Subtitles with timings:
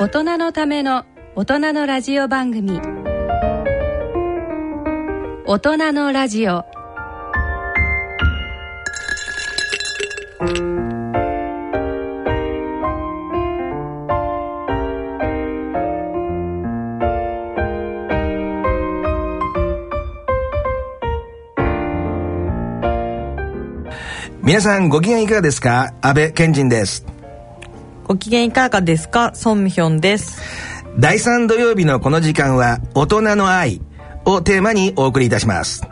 [0.00, 2.80] 大人のための大人のラジオ番組。
[5.44, 6.64] 大人のラジオ。
[24.42, 25.92] 皆さんご機嫌いかがですか？
[26.00, 27.17] 安倍賢人です。
[28.08, 29.34] ご機嫌いかがですか？
[29.34, 30.40] ソンミヒョンです。
[30.98, 33.82] 第3土曜日のこの時間は大人の愛
[34.24, 35.82] をテーマにお送りいたします。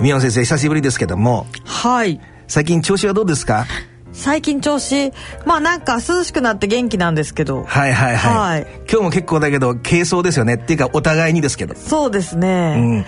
[0.00, 1.46] ミヨン先生久しぶりですけども。
[1.66, 2.18] はい。
[2.46, 3.66] 最近調子はどうですか？
[4.10, 5.12] 最近調子
[5.44, 7.64] まあなんか涼しくなって元気なんですけど。
[7.64, 8.66] はいはいはい、はい。
[8.90, 10.54] 今日も結構だけど軽装ですよね。
[10.54, 11.74] っていうかお互いにですけど。
[11.74, 13.04] そうですうね、ん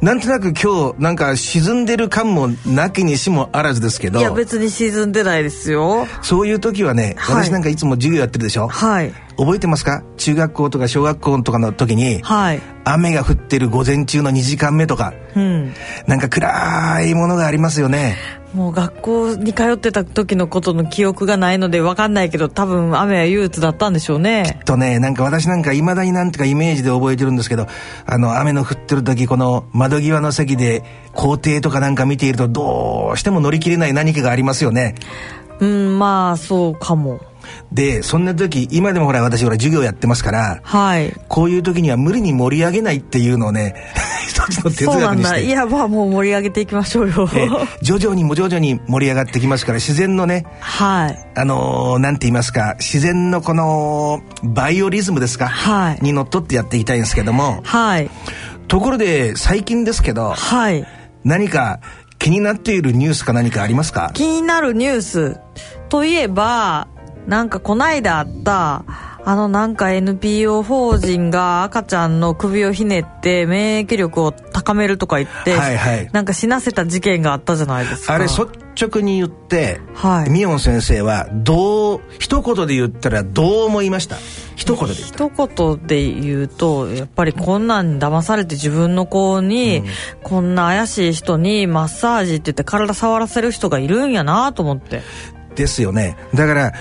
[0.00, 4.20] なんとなく今日なんか沈んでる感もなきにしもあらずですけど。
[4.20, 6.06] いや別に沈んでないですよ。
[6.22, 7.44] そういう時はね、はい。
[7.44, 8.68] 私なんかいつも授業やってるでしょ？
[8.68, 9.12] はい。
[9.36, 10.04] 覚えてますか？
[10.16, 12.60] 中学校とか小学校とかの時に、はい。
[12.84, 15.14] 雨が降ってる午前中の2時間目とか。
[15.34, 15.74] うん。
[16.06, 18.16] なんか暗いものがありますよね
[18.54, 24.60] もう学校に通ってた時のことの記憶がないので分かんないけど多分雨は憂鬱だったんでしょうね。
[24.64, 27.66] とねなんか私なんかいまだになんてかイメージで覚えてるんですけど
[28.06, 30.82] あの雨の降ってる時この窓際の席で
[31.12, 34.94] 校庭とかなんか見ているとどうしても乗り切れない何かがありますよね。
[35.60, 37.20] うんまあそうかも。
[37.72, 41.12] でそんな時今でもほら私ほら授業やってますからはい。
[41.28, 43.74] こういう時には無理に盛り上げないっていうのをね
[44.28, 45.38] 一つの哲そうなん学にしてだ。
[45.40, 47.28] いやまあもう盛り上げていきましょうよ。
[47.34, 51.18] えー徐々にも徐々に盛り上がってきますから自然のねはい。
[51.34, 55.98] あのーなんて言いますか自然のこのバイオリズムですか、はい。
[56.02, 57.62] にのっとってやっていきたいんですけども。
[57.64, 58.10] はい。
[58.68, 60.86] ところで最近ですけどはい。
[61.24, 61.80] 何か
[62.18, 64.10] 気になっているニュースか何かありますか？
[64.14, 65.40] 気になるニュース。
[65.88, 66.88] といえば
[67.26, 68.84] なんかこないだあった
[69.28, 76.10] あのなんか NPO 法人が赤ちゃんの首をひねって免疫力を高めるとか言って、はいはい。
[76.14, 78.14] なんか死なせた事件があったじゃないですか。
[78.14, 80.30] あれ率直に言って、はい。
[80.30, 84.16] ミオン先生はどう一言で言ったらどう思いました？
[84.56, 85.28] 一言で言ったら。
[85.28, 85.46] 一
[85.76, 89.82] 言で言うとやっぱりこんなんに騙されて自分の子に、
[90.22, 95.02] こんな怪しい人にマッサージって言って体触らせる人がいるんやなと思って。
[95.54, 96.16] ですよね。
[96.34, 96.72] だから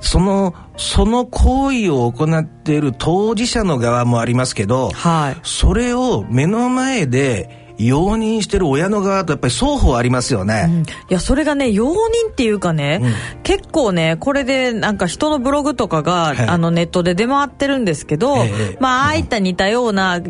[0.00, 5.36] そのその行為を行っている当事者の側もありますけど、はい。
[5.42, 10.80] それを目の前で容認してる親の側とやっぱり双方ありますよね、うん。
[10.82, 13.02] いやそれがね容認っていうかね、
[13.42, 16.38] 結構ねこれでなんか人のブログとかが、はい。
[16.38, 18.76] あのネットで出回ってるんですけど、ええ。
[18.80, 20.20] まあああいった似たような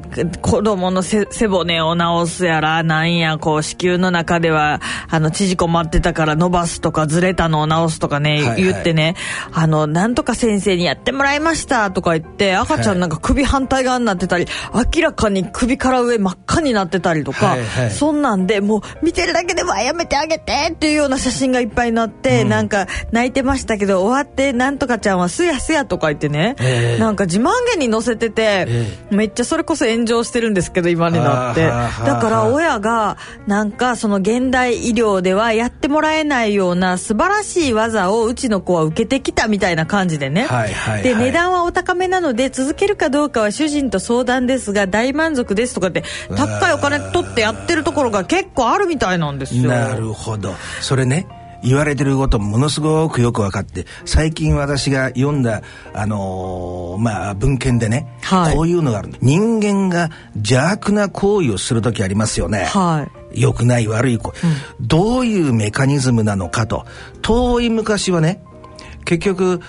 [0.40, 8.62] 子供の背背骨を治すやらなんやこう子宮の中ではあの縮こまってたから伸ばすとかずれたのを治すとかね、はいはい。
[8.62, 9.16] 言ってね
[9.52, 14.46] あのなんとか先生にやってもらいましたとか言って赤ちゃんなんか首反対側になってたり、
[14.94, 17.90] 明らかに首から上真っ赤になってたりとか、はいはい。
[17.90, 27.00] そんなんでもう見てるだけでもやめてあげてっていうような写真がいっぱいになって、なんか泣いてましたけど終わってなんとかちゃんはすやすやとか言ってね、ええ。
[27.00, 28.66] なんか自慢げに載せてて、
[29.10, 31.66] めっちゃそれこそ炎上してるんですけど今になって。
[31.66, 41.02] だから親がなんかその現代医療ではやってもらえないような素晴らしい技をうちの子は受けてきたみたいな感じでね、はいはいはい。
[41.02, 46.04] で値段はお高めなので続けるかどうかは主人と相談ですが大満足ですとかって
[46.36, 49.68] 高いお金取ってやってるところが結構あるみたいなんですよ。
[49.68, 50.54] なるほど。
[50.80, 51.26] それね
[51.62, 58.54] 言われてることものすごくよく分かって最近私が読んだ、あのーまあ、文献でね、はい。
[58.54, 63.42] こういうのがある人間が邪悪な行為をする時ありますよね、はい。
[63.42, 64.32] 良くない悪い子、
[64.80, 66.86] どういうメカニズムなのかと。
[67.20, 68.42] 遠い昔はね
[69.04, 69.60] 結局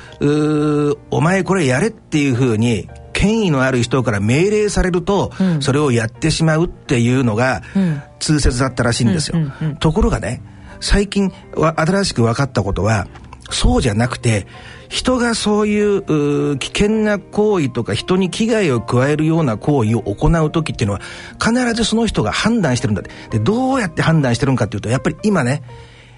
[1.09, 2.89] お前これやれっていうふうに
[3.21, 7.61] 権威のある人から命令されると、それをやってしまうっていうのが
[8.19, 9.37] 通説だったらしいんですよ、
[9.79, 10.41] ところがね
[10.79, 13.07] 最近は新しく分かったことは
[13.51, 14.47] そうじゃなくて
[14.89, 21.01] 人がそういう危険な行為とか人に危害を加えるような行為を行う時っていうのは
[21.39, 23.37] 必ずその人が判断してるんだって。
[23.37, 25.61] でどうやって判断してるんかっていうとやっぱり今ね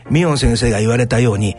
[0.10, 1.56] ミヨン先生が言われたように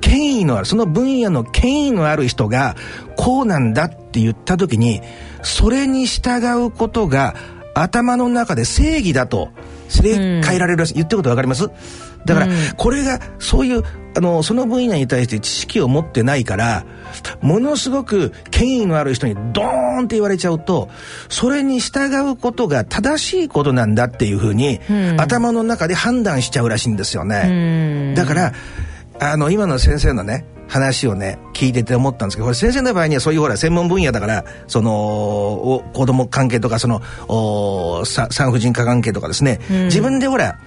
[0.00, 2.76] 権威のあるその分野の権威のある人が
[3.16, 5.00] こうなんだって言った時に
[5.42, 7.34] それに従うことが
[7.74, 9.50] 頭の中で正義だと
[9.88, 11.68] すれ変えられるらしい、言ってることわかります？
[12.24, 13.84] だから、これがそういう
[14.16, 16.86] あのその分野に対して知識を持ってないから
[17.42, 20.88] ものすごく権威のある人にドーンって言われちゃうと
[21.28, 28.14] それに従うことが正しいことなんだっていうふうに、ん、頭の中で判断しちゃうらしいんですよね。
[28.16, 28.52] だから
[29.20, 37.00] あの今の先生のね話をね聞いてて思ったんですけどこれ先生の場合にはそういうほら専門分野だからその子供関係とかその
[38.04, 40.58] 産婦人科関係とかですね、うん、自分でほら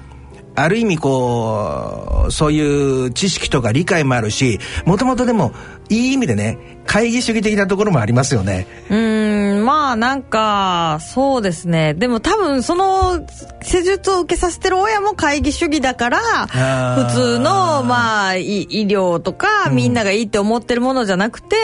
[0.63, 5.53] ある意味こうそういう知識とか理解もあるしもともとでも
[5.89, 8.65] いい意味でね会議主義的なところもありますよね。
[8.89, 11.93] うんまあなんかそうですね。
[11.93, 13.23] でも多分その
[13.61, 21.55] 施術を受けさせてる親も会議主義だから普通のまあ医療とかみんながいいって思ってるものじゃなくて、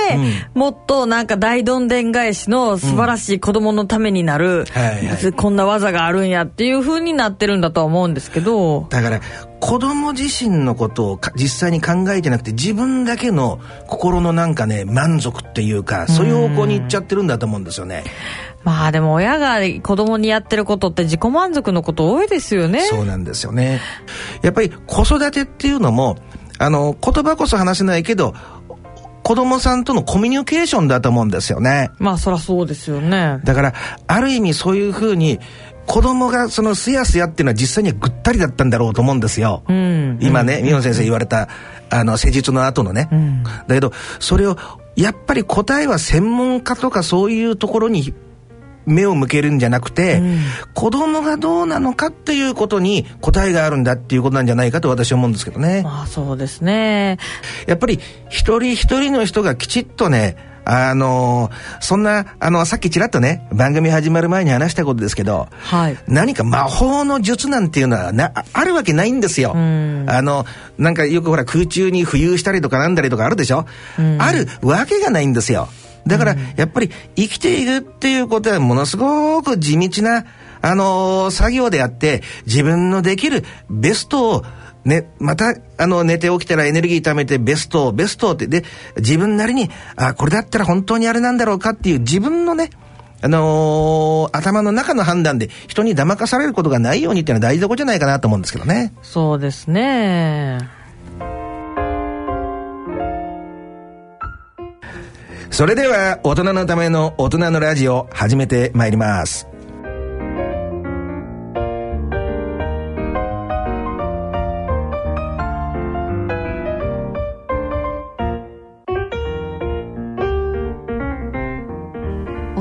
[0.53, 4.65] うん、もっとなんか大どんでん返しの素晴らしい子供のためになる、うん。
[4.65, 8.85] はいはい、こんな技があるんやっていうふうになってるんだとは思うんですけど。
[8.89, 9.21] だから
[9.59, 18.03] 子供自身のことを実際に考えてなくて自分だけの心のなんかね満足っていうかそういう方向に行っちゃってるんだと思うんですよね。
[18.63, 22.81] まあでも親が子供にやってることって自己満足のこと多いですよね。
[22.81, 23.79] そうなんですよね。
[24.41, 26.17] やっぱり子育てっていうのも
[26.57, 28.33] あの言葉こそ話せないけど
[29.23, 31.89] 子供さんとのコミュニケーションだと思うんですよね。
[31.97, 33.39] まあそりゃそうですよね。
[33.43, 33.73] だから
[34.07, 35.39] ある意味そういうふうに
[35.85, 39.63] 子供がそのすやすやっていうのは実際にはぐったりだったんだろうと思うんですよ。
[39.67, 41.47] うん、今ね、美穂先生言われた、
[41.89, 43.07] あの、施術の後のね。
[43.11, 44.57] うん、だけど、それを、
[44.95, 48.13] やっぱり答えは専門家とかそういうところに
[48.85, 50.39] 目を向けるんじゃなくて、うん、
[50.73, 55.81] 子供がどうなのかっていうことに答えがあるんだっていうことなんじゃないかと私は思うんですけどね。
[55.83, 57.17] まあそうですね。
[57.67, 57.99] やっぱり
[58.29, 69.51] 一人一人の人がきちっとね、あのそんな、あの、さっきちらっとね、番組始まる前に話したことですけど、はい、何か魔法の術なんていうのはな、あるわけないんですよ。
[69.55, 69.55] あ
[70.21, 70.45] の、
[70.77, 73.65] なんかよくほら空中に浮遊したりとかなんだりとかあるでしょ？
[74.19, 75.69] あるわけがないんですよ。
[76.07, 80.25] だから、やっぱり生きていくっていうことはものすごく地道な、
[80.61, 84.45] あのー、作業であって、自分のできるベストを
[84.85, 88.63] ね、また、あの、寝て起きたらエネルギー貯めてベスト、ベストって、で、
[88.97, 92.69] 自分なりに、あ、これだったら本当にあれなんだろうかっていう自分のね、
[93.21, 98.93] あのー、頭の中の判断で人に騙かされることがないようにっていうのは大事なことじゃないかなと思うんですけどね。
[99.01, 100.59] そうですね。
[105.49, 109.54] それでは、大人のための大人のラジオ、始めてまいります。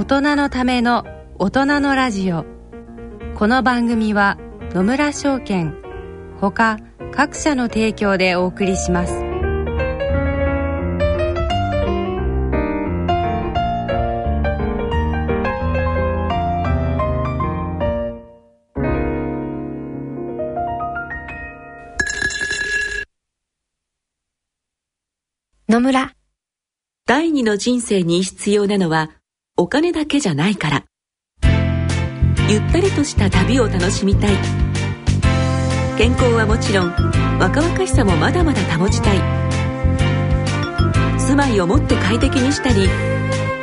[0.06, 1.06] 大人のための
[1.38, 2.44] 大人のラジオ。
[3.36, 4.36] この番組は
[4.74, 5.74] 野村証券
[6.42, 6.78] ほか
[7.10, 9.14] 各社の提供でお送りします。
[25.66, 26.12] 野村。
[27.06, 29.10] 第二の人生に必要なのは
[29.56, 30.84] お金だけじゃないから。
[32.48, 34.34] ゆったりとした旅を楽しみたい。
[35.96, 36.88] 健康はもちろん
[37.38, 39.18] 若々しさもまだまだ保ちたい。
[41.20, 42.88] 住まいをもっと快適にしたり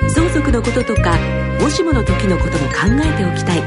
[0.08, 1.18] 相続のこととか
[1.60, 3.62] もしもの時のことも考えておきたい。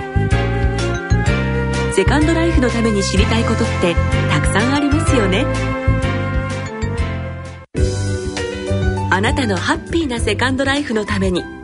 [1.93, 3.94] セカンドライフのために知りたいことって
[4.31, 5.44] たくさんありますよね。
[9.10, 11.64] あなたのハッピーなセカンドライフのために。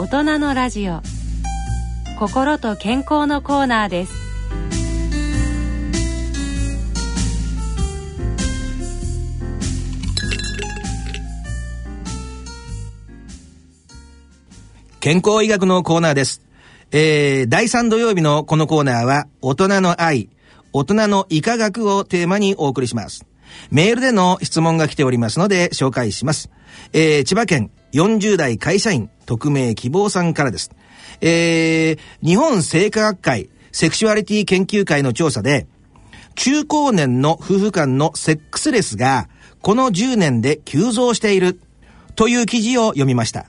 [0.00, 1.02] 大人のラジオ
[2.18, 4.14] 心と健康のコーナーです
[15.00, 16.40] 健康医学のコーナーです。
[16.92, 20.30] えー、第3土曜日のこのコーナーは、大人の愛、
[20.72, 23.26] 大人の医科学をテーマにお送りします。
[23.70, 26.48] メールでの質問が来ておりますので紹介します。
[26.94, 30.70] えー、千葉県40代会社員匿名希望さんからです。
[31.20, 35.66] えー、日本生化学会セクシュアリティ研究会の調査で、
[36.34, 39.28] 中高年の夫婦間のセックスレスが
[39.62, 41.60] この10年で急増している
[42.16, 43.46] という記事を読みました。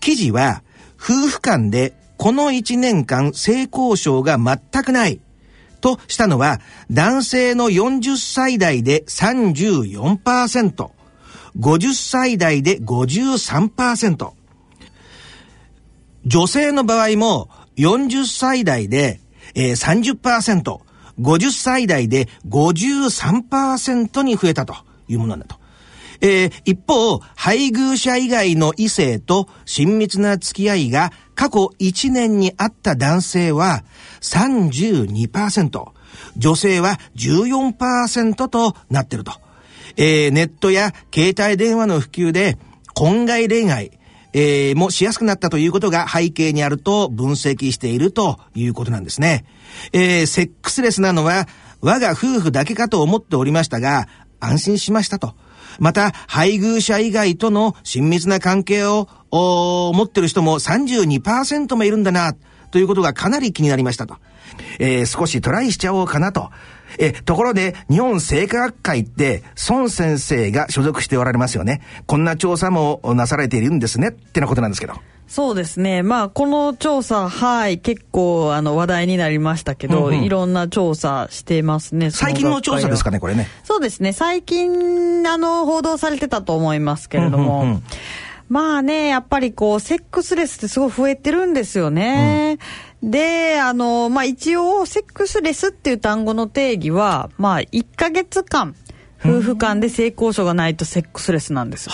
[0.00, 0.62] 記事は
[0.98, 5.20] 夫婦間でこの1年間性交渉が全くない
[5.80, 6.60] としたのは
[6.90, 10.90] 男性の40歳代で34%、
[11.58, 14.32] 50歳代で53%、
[16.26, 19.20] 女性の場合も40歳代で、
[19.54, 20.80] えー、30%、
[21.20, 24.74] 50歳代で53%に増えたと
[25.08, 25.56] いうものなんだと。
[26.20, 33.84] えー、一方、配偶者以外の異性と親密な付き合いが過去1年にあった男性は
[34.20, 35.88] 32%、
[36.36, 39.32] 女性は14%となってると。
[39.96, 42.58] えー、ネットや携帯電話の普及で
[42.94, 43.95] 婚外恋愛、
[44.38, 49.46] えー、もしやすくなったということが背景にあると分析しているということなんですね。
[49.94, 51.48] えー、セックスレスなのは
[51.80, 55.34] 我が夫婦だけかと思っておりましたが、安心しましたと。
[55.78, 62.34] また、配偶者以外との親密な関係を持ってる人も32%もいるんだな、
[62.70, 64.16] ということがかなり気になりましたと。
[64.78, 66.50] えー、少しトライしちゃおうかなと。
[66.98, 71.82] え、ところで、日本生化学会って、孫先生が所属しておられますよね。
[72.06, 74.94] こんな調査もなされているんですね、ってなことなんですけど。
[75.26, 76.02] そうですね。
[76.02, 82.10] まあ、この調査、はい、結構、あの、話題になりましたけど、うんうん、いろんな調査してますね。
[82.12, 83.48] 最近の調査ですかね、これね。
[83.64, 84.12] そうですね。
[84.12, 87.62] 最近、あの、報道されてたと思いますけれども。
[87.62, 87.82] うんうんうん
[88.48, 92.58] まあね、やっぱりこう、セックスレスってすごい増えてるんですよね。
[93.02, 98.74] うん、で、あの、まあ一応、セックスレスっていう単語の定義は、まあ1ヶ月間、
[99.24, 101.92] 夫婦間で性交渉がないとセックスレスなんですよ。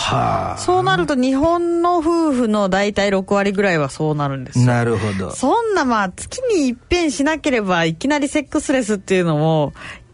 [0.57, 4.65] そうなると日本の夫婦の大体6割ぐらいはそうなるんですよ。
[4.65, 5.31] なるほど。
[5.31, 9.73] そんなまあ月に一遍しなければいきなりセックスレスっていうのも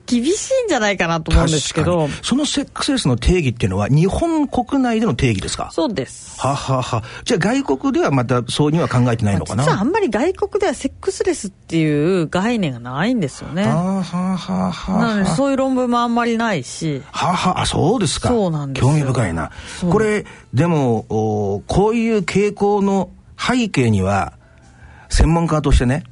[0.09, 2.09] 厳しいんじゃないかなと思うんですけど。
[2.21, 5.69] そのセックスレスの定義っていうのは日本国内での定義ですか？
[5.71, 6.39] そうです。
[6.39, 7.03] ははは。
[7.23, 13.67] じゃあ外国ではまたそうには考えてないのかな、実はあんまり外国ではセックスレスっていう概念がないんですよね。
[13.67, 14.97] はははは。
[14.97, 17.01] なのでそういう論文もあんまりないし。
[17.11, 18.29] はは、あ、そうですか。
[18.29, 19.51] そうなんです興味深いな。
[19.89, 24.33] これ、でもお、こういう傾向の背景には、
[25.09, 26.03] 専門家としてね、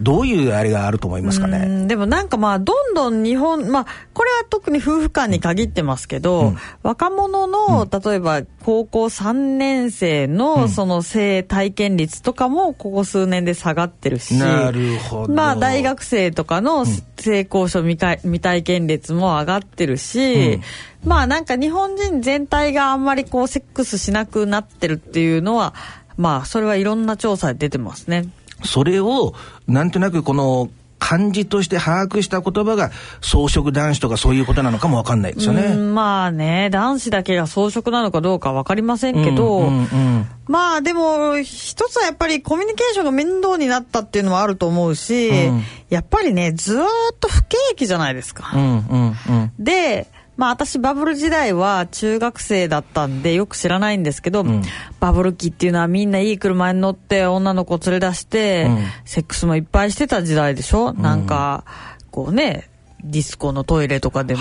[0.00, 1.86] どういうあれがあると思いますかね？
[1.86, 15.32] でもなんかまあ、どんどん日本、まあ、これは特に夫婦間に限ってますけど、うん、若者の、例えば高校3年生のその性体験率とかもここ数年で下がってるし、なるほど。
[15.32, 20.62] まあ、大学生とかの性交渉未未体験率も上がってるし、うん
[21.04, 25.74] まあなんか日本人全体があんまりこうセックスしなくなってるっていうのは、
[26.16, 28.26] まあそれはいろんな調査で出てますね。
[28.64, 29.34] それを、
[29.66, 30.70] なんとなくこの、
[31.04, 32.90] 漢字として把握した言葉が
[33.20, 35.74] 装飾男子とかそういうことなのかもわかんないですよね。
[35.74, 46.84] まあね、男子だけが装飾なのかどうかわかりませんけど、うんうんうん、まあでも、一つはやっぱりコミュニケーションが面倒になったっていうのもあると思うし、うん、やっぱりね、ずっ
[47.20, 48.52] と不景気じゃないですか。
[48.54, 54.62] うんうんうん、で、まあ私バブル時代は中学生だったんでよく知らないんですけど、うん、
[55.00, 61.64] バブル期っていうのはみんないい車に乗って女の子連れ出して、うん、セックスもいっぱいしてた時代でしょ、うん、なんか、
[62.10, 62.68] こうね、
[63.02, 64.40] ディスコのトイレとかでも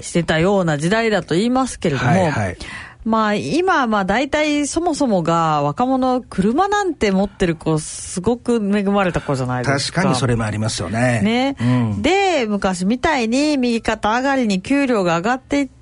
[0.00, 2.56] してたような時代だと言いますけれども、はいはい
[3.04, 10.02] まあ今まあ大体そもそもが若者車なんて持ってる子すごく恵まれた子じゃないですか。
[10.02, 11.20] 確かにそれもありますよね。
[11.22, 11.56] ね。
[11.60, 11.64] う
[11.98, 15.79] ん、で、昔みたいに右肩上がりに給料が上がっていって、うん、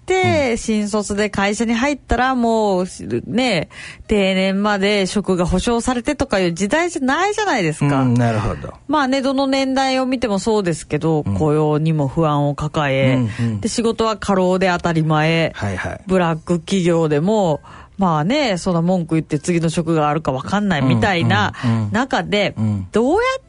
[0.57, 2.87] 新卒で会社に入ったらもう
[3.27, 3.69] ね、
[4.07, 8.03] 定年まで職が保障されてとかいう時代じゃないじゃないですか。
[8.03, 8.75] うん、なるほど。
[8.89, 17.61] まあね、どの年代を見てもそうですけど、雇用にも不安を抱え、うんうん、で、仕事は過労で当たり前、はいはい、ブラック企業でも、
[17.97, 21.53] まあね、その文句言って次の職があるか分かんないみたいな
[21.91, 22.55] 中で、
[22.93, 23.48] どうやって、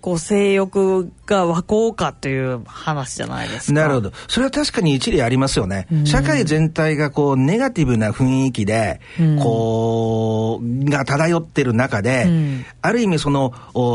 [0.00, 3.72] こう、性欲が湧こうかという話じゃないですか。
[3.72, 4.12] なるほど。
[4.28, 5.86] それは確かに一理ありますよね。
[5.92, 9.00] うん、社会全体がこう、ネガティブな雰囲気で、
[9.42, 13.52] こう、が漂ってる中で、うん、ある意味その、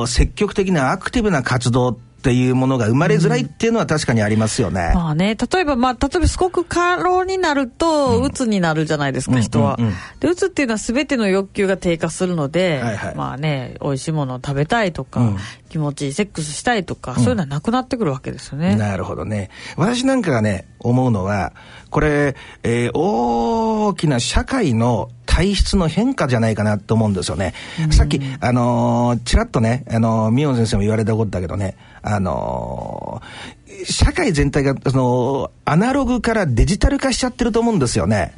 [0.08, 4.92] 積極的なアクティブな活動っていうものが生まれづらいっていうのは確かにありますよね。
[4.94, 9.80] うん、まあね、例えば、まあ、例えばすごく過労になると、うつになるじゃないですか、うん、人は。
[10.20, 15.38] で、うつっていうのは全ての欲求が低下するので、はいはい、まあね、美味しいものを食べたいとか、うん、
[15.70, 18.76] 気持ちいいセックスしたいとか、そういうのはなくなってくるわけですよね。
[18.76, 19.50] なるほどね。
[19.78, 21.54] 私なんかがね、思うのは、
[21.90, 27.54] これ、えー、大きな社会の体質の変化じゃないかなと思うんですよね。
[27.92, 38.34] さっき、あのー、ちらっとね、あのー、ミヨン先生も言われたことだけどね、あのー社会全体が、その、アナログからデジタル化しちゃってると思うんですよね。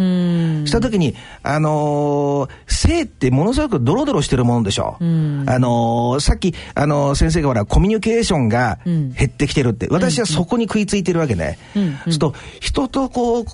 [0.66, 4.98] したときに、あのー、性ってものすごくドロドロしてるものでしょ。
[5.00, 11.58] うあのー、さっき、あのー、先生がほら、コミュニケーションが減ってきてるって、私はそこに食いついてるわけね。
[11.76, 13.46] うんうん、そうすると、人とこう、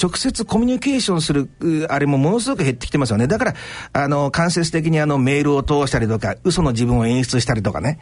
[0.00, 1.48] 直接コミュニケーションする、
[1.90, 3.26] あれもものすごく減ってきてますよね。
[3.26, 3.54] だから、
[3.92, 7.98] あの、間接的にあの、メールを通したりとか、嘘の自分を演出したりとかね。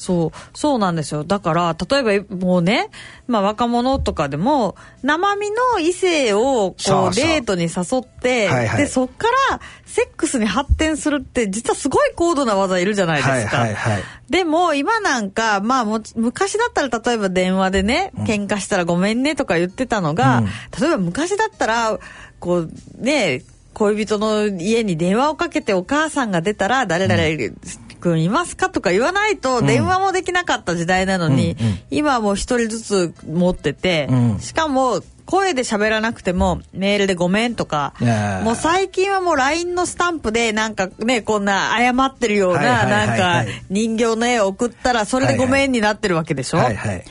[0.00, 1.24] そう、そうなんですよ。
[1.24, 2.88] だから、例えばもうね、
[3.28, 13.58] まあ若者とかでも、生身の異性をこうデートに誘って、はいはい、で、そっからセックスに発展するって、実はすごい高度な技いるじゃないですか。
[13.58, 20.44] はいはいはい、でも、今なんか、まあも、昔だったら例えば電話でね、喧嘩したらごめんねとか言ってたのが、うん、
[20.80, 21.98] 例えば昔だったら、
[22.38, 23.42] こう、ね、
[23.74, 27.54] 恋人の家に電話をかけてお母さんが出たら、誰々、
[28.08, 28.70] うん君いますか？
[28.70, 37.94] とか言わないと電話もできなかった時代なのに、うん今はもう一人ずつ持ってて、うん、しかも声で喋らなくてもメールでごめんとか、
[38.44, 47.04] もう最近はもう LINE のスタンプでなんかね、こんな謝ってるような、なんか人形の絵を送ったらそれでごめんになってるわけでしょ、はいはい、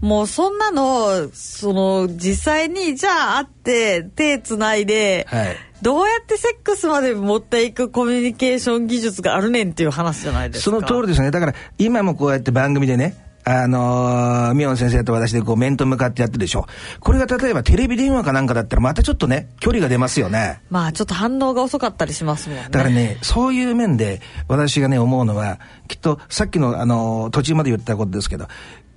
[0.00, 10.76] もうそんなの、その実際にじゃあ会って手つないで、はいどうやってセックスまで持っていくコミュニケーション技術があるねんっていう話じゃないですか。
[10.76, 11.30] その通りですね。
[11.30, 16.66] だから今もこうやって番組でね、あのー、ミヨン先生と私でこう面と向かってやってるでしょ。
[17.00, 20.60] これが例えばテレビ電話かなんかだったらまたちょっとね、距離が出ますよね。
[20.68, 22.66] まあちょっと反応が遅かったりしますもんね。
[22.70, 28.48] だからね、そういう面で私がね思うのは、きっとさっきのあのー、途中まで言ったことですけど、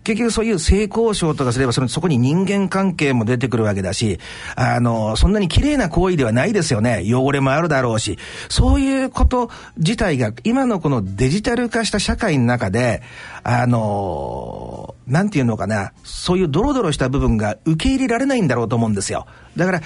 [0.04, 4.20] 結局そういう性交渉とかすればそ、そこに人間関係も出てくるわけだし、
[4.56, 7.04] あの、そんなに綺麗な行為ではないですよね。
[7.06, 8.18] 汚れもあるだろうし。
[8.50, 13.02] そういうこと自体が、今のこのデジタル化した社会の中で、
[13.44, 19.28] あの、なんていうのかな、そういうドロドロした部分が受け入れられないんだろうと思うんですよ。
[19.56, 19.82] だから、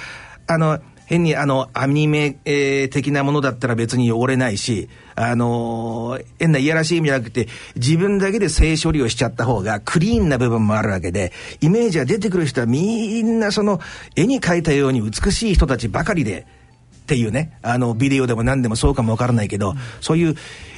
[0.48, 11.31] あの、変にあの、アニメ、えー、的なものだったら別に汚れないし、あのー、変ないやらしい意味じゃなくて、自分だけで性処理をしちゃった方がクリーンな部分もあるわけで、
[11.62, 13.79] イメージが出てくる人はみんなその、
[14.16, 16.46] 絵に描いたように美しい人たちばかりで、
[17.03, 20.35] っていうね、あの、ビデオでも何でもそうかもわからないけど、うん、そういう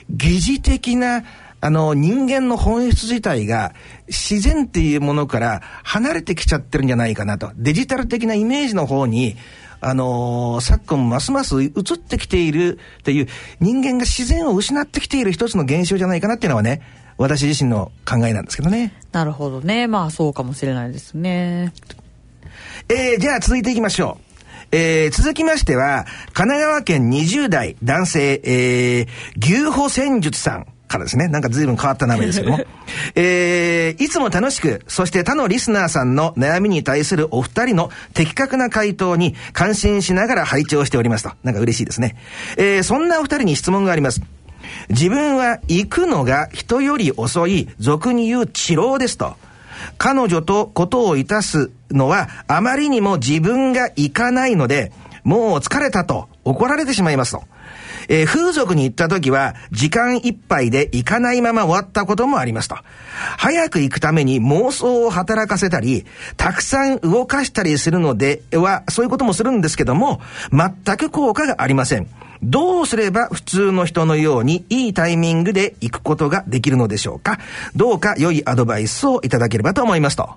[0.09, 1.23] 疑似的な、
[1.59, 3.73] あの、人間の本質自体が
[4.07, 7.51] 自然っていうものから離れてきちゃってるんじゃないかなと。
[7.55, 9.35] デジタル的なイメージの方に、
[9.81, 13.27] あのー、昨今ますます移ってきているという
[13.59, 16.81] 人間が自然を失ってきている一つの現象じゃないかなっていうのはね、
[17.17, 18.93] 私自身の考えなんですけどね。
[19.11, 19.87] なるほどね。
[19.87, 21.73] まあそうかもしれないですね。
[22.89, 24.27] えー、じゃあ続いていきましょう。
[24.71, 29.07] えー、続きましては、神奈川県20代男性、えー、
[29.39, 30.67] 牛歩戦術さん。
[30.88, 31.28] からですね。
[31.28, 32.60] なんか随分変わった名前ですけども。
[33.15, 41.32] えー、いつも楽しく、そして他のリスナーさんの悩みに対するお二人の的確な回答に感心しながら拝聴しておりますと。
[41.43, 42.15] なんか嬉しいですね。
[42.58, 44.21] えー、そんなお二人に質問があります。
[44.89, 49.36] 自分は行くのが人より遅い、俗に言う治療ですと。
[49.97, 54.91] 彼女とことをいたすのはあまりにも自分が行かないので、
[55.23, 57.43] もう疲れたと怒られてしまいますと。
[58.07, 62.77] えー、風俗に行った時は、時間いっぱいで行かないまま終わったこともありますと。
[63.37, 72.07] 早く行くために妄想を働かせたり、たくさん動かしたりするのでは、そういうこともするんですけども、全く効果がありません。
[72.43, 77.39] どうすれば普通の人のようにいいタイミングで行くことができるのでしょうか
[77.75, 80.29] どうか良いアドバイスをいただければと思いますと。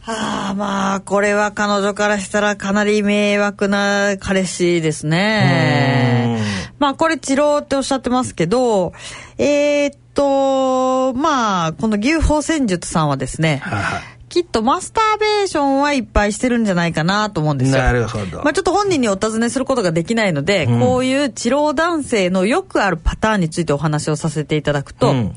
[0.00, 6.33] はあ、まあ、これは彼女からしたらかなり迷惑な彼氏ですね。
[6.78, 8.92] まあ、これ治療っておっしゃってますけど、
[9.38, 14.00] えー、っと、まあ、この牛法戦術さんはですね、は
[14.34, 17.78] きっとマスターベーションはいっぱいしてるんじゃないかなと思うんですよ。
[17.78, 18.38] なるほど。
[18.42, 25.34] まあちょっと本人にお尋ねすることができないので、うん、こういう治療男性のよくあるパターンについてお話をさせていただくと、うん、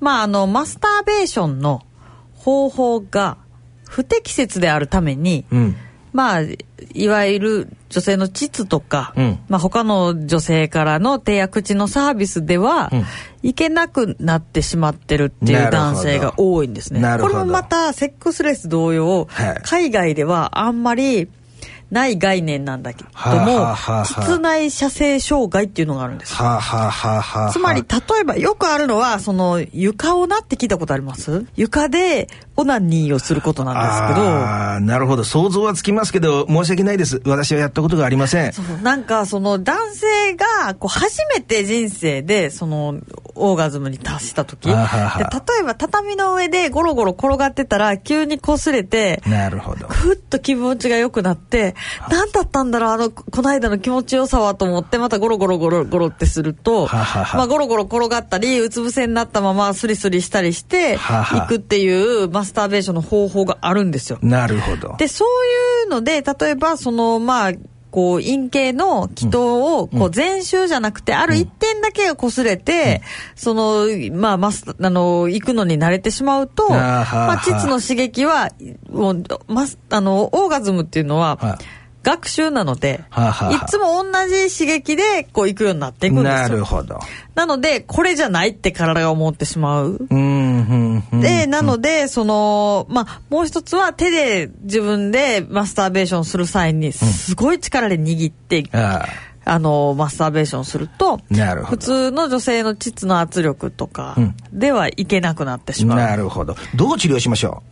[0.00, 1.82] まああの、マスターベーションの
[2.34, 3.36] 方法が
[3.88, 5.76] 不適切であるために、うん、
[6.12, 6.40] まあ
[6.94, 13.04] いわゆる女性の膣とか、うん、まあ他の女性からの手や口のサービスでは、うん、
[13.42, 17.00] いけなくなってしまってるっていう男性が多いんですね。
[17.20, 21.28] これもまたセックスレス同様、はい、海外ではあんまり
[21.92, 26.34] ない概念なんだけどはあも、はあはあ膣内射精障害っていうのがあるんです。
[26.34, 31.46] はあ、はあはあはあ、つまり、例えばよくあるのは、その床をなって聞いたことあります？
[31.54, 35.24] 床でオナニーをすることなんですけど、ああ、なるほど。
[35.24, 37.22] 想像はつきますけど、申し訳ないです。
[37.26, 38.52] 私はやったことがありません。
[38.52, 43.00] そうなんかその男性がこう初めて人生でその
[43.34, 44.76] オーガズムに達した時例え
[45.62, 49.88] ば畳の上でゴロゴロ転がってたら急に擦れてなるほど。
[49.88, 51.74] ふっと気持ちが良くなって
[52.10, 64.18] 何だったんだろうあのこの間の気持ちよさはと思ってまたゴロゴロゴロゴロってするとまあ、ゴロゴロ転がったりうつ伏せになったままスリスリしたりしてははいくっていうマスターベーションの方法があるんですよ。
[64.22, 64.96] なるほど。
[64.98, 65.28] で、そう
[65.84, 67.52] いうので、例えば、その、まあ、
[67.92, 73.02] こう、陰茎の気筒を、こう、全周じゃなくて、ある一点だけが擦れて、
[73.36, 78.50] その、まあ、マス、あの、行くのに慣れてしまうと、まあ、膣の刺激は、
[78.90, 81.64] もう、マス、あの、オーガズムっていうのははい、
[82.02, 86.38] 学習なので、はあはあはいつも同じ刺激で、こう、行くようになっていくんですよ。
[86.38, 86.98] なるほど。
[87.34, 90.06] なので、これじゃないって体が思ってしまう。
[90.10, 91.20] うん、うん、うん。
[91.20, 99.06] で、なので、その、まあ、もう一つは手で自分でマスターベーションする際に、すごい力で握って、あ
[99.44, 105.98] あの、マスターベーションすると、なるほど普通の女性の膣の圧力とかうんではいけなくなってあしまう。
[105.98, 106.54] なるほど。
[106.76, 107.62] どう治療しましょ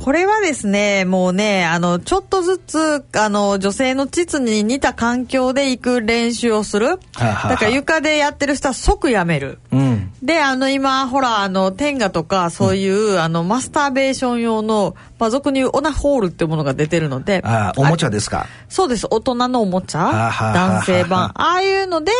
[0.00, 6.86] これはですね、もうね、あの、ちょっとずつ、あの、女性の膣に似た環境で行く練習をする。
[6.86, 9.58] はあはあだから床でやってる人は即やめる。
[9.72, 9.76] う。
[9.76, 10.12] うん。
[10.22, 18.46] で、あの、今、ほら、あの、天下とか、そういう、あの、マスターベーション用の、まあ、俗に言うオナホールっていうものが出てるので、ああ、おもちゃですか？
[18.68, 21.30] そうです、大人のおもちゃ、あ男性版。
[21.34, 22.12] ああいうので、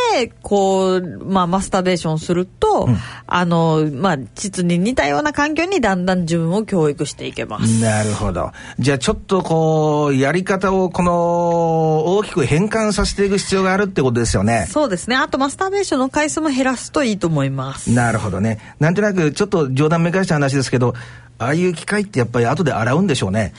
[0.42, 2.88] こう、まあ、マスターベーションすると、
[3.26, 7.80] あの、まあ、膣に似たような環境にだんだん自分を教育していけます。
[7.82, 8.50] なるほど。
[8.78, 14.66] じゃあちょっとこう、やり方をこの、大きく変換させていく必要があるってことですよね。
[14.70, 15.16] そうですね。
[15.16, 17.90] あと、マスターベーションの回数も減らすといいと思います。
[17.92, 18.58] なるほどね。
[18.80, 20.94] なんとなくちょっと冗談めかした話ですけど、
[21.38, 23.54] ああいう機械ってやっぱり後で洗うんでしょうね。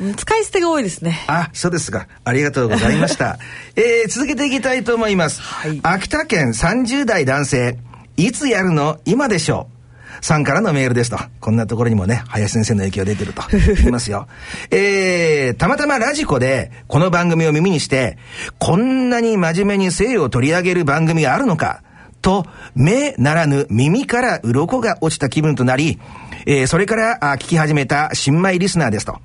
[0.00, 1.24] うん使い捨てが多いですね。
[1.28, 2.08] あ、そうですか。
[2.24, 3.38] ありがとうございました。
[3.76, 5.40] えー、続けていきたいと思います。
[5.40, 7.78] はい秋田県30代男性、
[8.16, 8.98] いつやるの？
[9.04, 9.80] 今でしょう。
[10.22, 11.18] さんからのメールですと。
[11.40, 13.42] こんなところにもね、林先生の影響出てると。
[13.50, 14.26] 言いますよ。
[14.70, 18.18] えー、たまたまラジコでこの番組を耳にして、
[18.58, 21.82] こんなに真面目に性を取り上げる番組があるのか、
[22.20, 25.98] と、目ならぬ耳から鱗が落ちた気分となり、
[26.46, 29.18] えー、それから聞き始めた新米リスナーですと。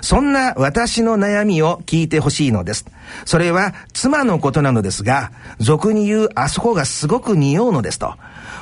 [0.00, 2.86] そんな私の悩みを聞いてほしいのです。
[3.24, 8.14] それは妻のことなのですが、俗に言うあそこがすごく匂うのですと。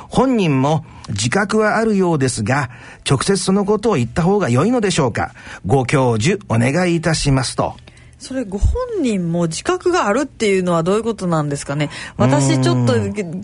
[0.09, 2.69] 本人も自覚はあるようですが、
[3.09, 5.33] 直接そのことを言った方が良いのでしょうか。
[5.65, 7.75] ご教授お願いいたしますと。
[8.21, 11.89] それご本人も自覚があるっていうのはどういうことなんですかね？
[12.17, 12.93] 私ちょっと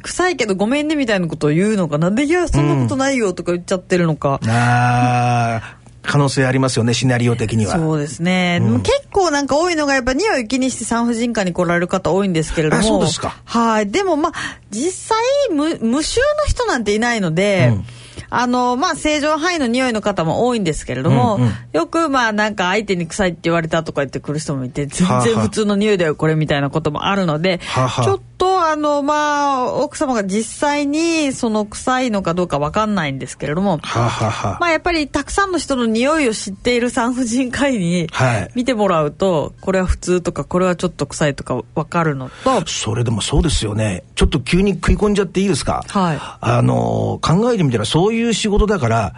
[0.03, 2.11] 臭いけどごめんねみたいなことを言うのかな？
[2.11, 7.75] んでいやそんなことないよとか言っちゃってるのか、あー可能性ありますよね、シナリオ的には。
[7.75, 12.81] そうですね、でも結構なんか多いのがやっぱ匂い気にして産婦人科に来られる方多いんですけれども。
[12.81, 13.35] あそうですか。
[13.45, 13.89] はい。
[13.89, 14.33] でもまあ
[14.69, 15.17] 実際
[15.51, 17.85] 無無臭の人なんていないので、うん
[18.29, 21.51] あのまあ正常範囲の匂いの方も多いんですけれども、うんうん。
[21.73, 28.05] よくまあなんか相手に臭いって言われたとか言ってくる人もいて全然普通の匂いだよこれみたいなこともあるので、はあはあ。
[28.05, 38.51] ちょっとあのまあ奥様が実際にその臭いのかどうかわかんないんですけれども、はまあやっぱりたくさんの人の匂いを知っている産婦人科医にはい。
[38.55, 44.03] 見てもらうと、これは普通とかこれはちょっと臭いとか分かるのと、それでもそうですよね。
[44.15, 45.83] ちょっと急に食い込んじゃっていいですか？
[45.87, 46.17] はい。
[46.19, 49.15] あの、考えてみたらそうういう仕事だから、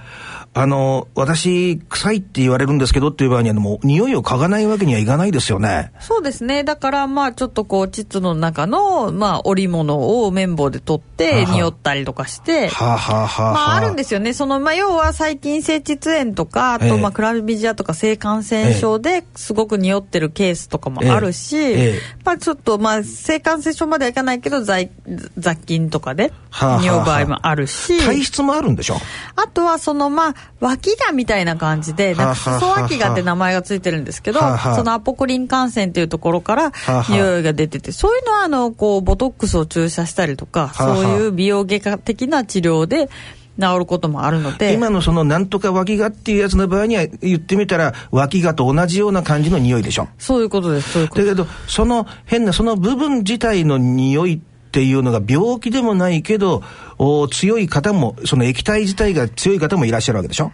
[0.53, 5.91] あの、私、臭いって言われるんですけどっていう場合には、もう、匂いを嗅がないわけにはいかないですよね。
[5.99, 6.63] そうですね。
[6.63, 14.33] だからまあちょっとこう膣の中のまあ織物を綿棒で取ってはあ匂ったりとかして、はあ、はあはあ、まああるんでですよね。
[14.33, 16.88] そのまあ要は細菌性膣炎とか、あえ。
[16.88, 21.71] えとまあクラミジアとか性感染症ですごく匂ってるケースとかもあるし、ええ。
[21.71, 21.99] ええ。
[22.23, 24.89] まあちょっとまあ性感染症まではいかないけど在
[25.38, 26.81] 雑菌とかではあはあ。
[26.81, 28.95] 匂う場合もあるし、体質もあるんでしょ？
[29.35, 34.75] あとはそのまあ脇がみたいな感じで、なんか裾脇がって名前がついてるんですけど、はあはあ。
[34.75, 36.71] そのアポクリン感染っていうところから
[37.09, 40.95] 匂いが出てて、そういうのはあのこうボトックスを注射したりとか、はあはあ。
[40.95, 43.09] そういう美容外科的な治療で
[43.59, 50.07] 治ることもあるので、今のそのなんとか脇がっていうやつの場合には言ってみたら脇がと同じような感じの匂いでしょ。
[50.17, 56.63] そういうことです、そういうことだけどその変なその部分自体の匂いっていうのが病気でもないけど
[56.99, 60.51] お強い方もその液体自体が強い方もいらっしゃるわけでしょ？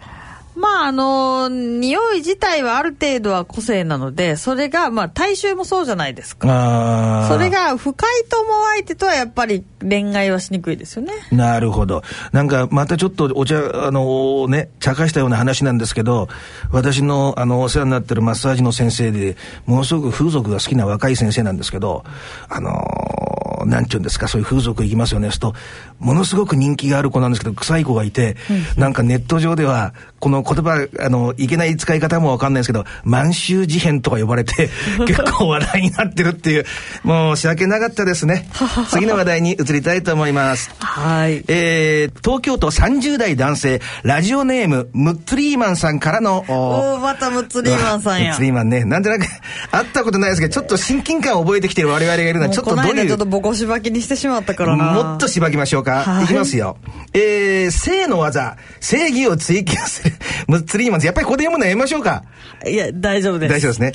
[0.54, 7.26] まああの匂い自体はある程度は個性なのでそれがまあ大衆もそうじゃないですか。
[7.28, 11.12] それが深いと思う相手とはやっぱり恋愛はしにくいですよね。
[11.30, 12.02] なるほど。
[12.32, 16.28] なんか、またちょっとお茶、あのね、茶化したような話なんですけど、
[16.72, 22.04] 私の、あの、お世話になってるマッサージの先生で、ものすごく風俗が好きな若い先生なんですけど、
[22.48, 25.54] あのーなんて言うんですか、そういう風俗行きますよね、すると、
[25.98, 28.36] ものすごく人気がある子なんですけど、臭い子がいて、
[28.76, 34.70] なんかネット上では、この言葉、あの、いけない使い方もわかんないですけど、満州事変とか呼ばれて、
[35.06, 36.64] 結構話題になってるっていう、
[37.02, 38.48] もう仕訳なかったですね。
[38.90, 40.70] 次の話題に移りたいと思います。
[40.78, 48.84] はいえー、東京都30代男性、ラジオネーム、ムッツリーマンさんからの、おおおまたムッツリーマンさんやムッツリーマンね。
[48.84, 49.26] なんとなく、
[49.70, 56.02] 会ったことないですけど、ちょっと親近感を覚えてきてる我々がいるのは、ちょっとどういうちょっとボコしばきにしてしまったからなもっとしばきましょうか。
[56.02, 56.76] はいい、きますよ。
[57.14, 60.14] えー、性の技、正義を追求する、
[60.48, 61.06] ムッツリーマンズ。
[61.06, 62.24] やっぱりここで読むのやめましょうか。
[62.66, 63.92] いや大丈夫です大丈夫ですね。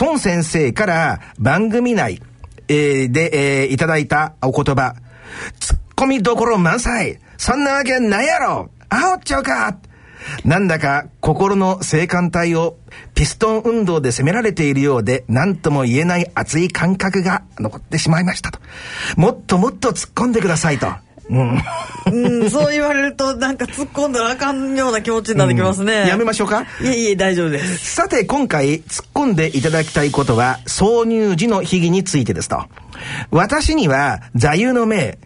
[0.00, 2.20] 孫先生から番組内、
[2.68, 4.94] えーで、えーいただいたお言葉。
[5.60, 7.18] ツッコミどころ満載。
[7.36, 9.76] そんなわけないやろあほっちゃうか
[10.44, 12.78] なんだか心の性感帯を
[13.14, 18.60] ピストン運動で攻められているようで何とも言えない熱い感覚が残ってしまいましたと。
[19.16, 20.86] もっともっと突っ込んでくださいと。
[21.30, 21.58] うん。
[22.12, 26.62] うんそう言われるとなんか突っ込んだらあかんような気持ちになってきますね、やめましょうか？
[26.82, 32.64] いえいえ大丈夫ですさて、今回突っ込んでいただきたいことは、挿入時の秘技についてですと。
[33.30, 35.18] 私には座右の銘、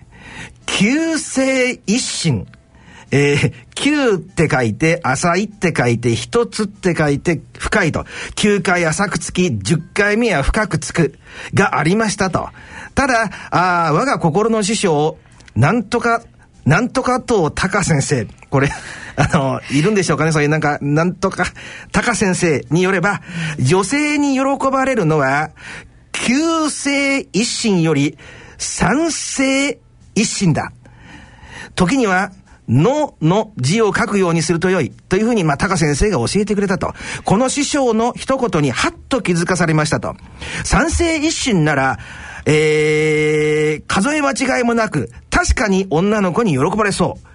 [0.66, 2.46] 旧世一心。
[3.10, 8.04] えー、旧って書いて、浅いって書いて、一つって書いて、深いと。
[8.34, 11.14] 9回浅くつき、10回目は深くつく。
[11.54, 12.50] がありましたと。
[12.94, 15.16] ただ、あー我が心の師匠、
[15.54, 16.22] なんとか、
[16.64, 18.26] なんとかと高先生。
[18.50, 18.70] これ、
[19.16, 20.32] あの、いるんでしょうかね？
[20.32, 21.46] そういうなんか、なんとか、
[21.92, 23.22] 高先生によれば、
[23.58, 25.50] 女性に喜ばれるのは、
[26.12, 28.18] 旧世一心より、
[28.58, 29.78] 三世
[30.14, 30.72] 一心だ。
[31.74, 32.32] 時には、
[32.68, 34.90] のの字を書くようにすると良い。
[34.90, 36.92] というふうに、まあ、高先生が教えてくれたと。
[37.24, 40.14] この師匠の一言にハッと気づかされましたと。
[40.64, 41.98] 三世一心なら、
[42.44, 47.28] えー、数え間違いもなく、確かに女の子に喜ばれそう。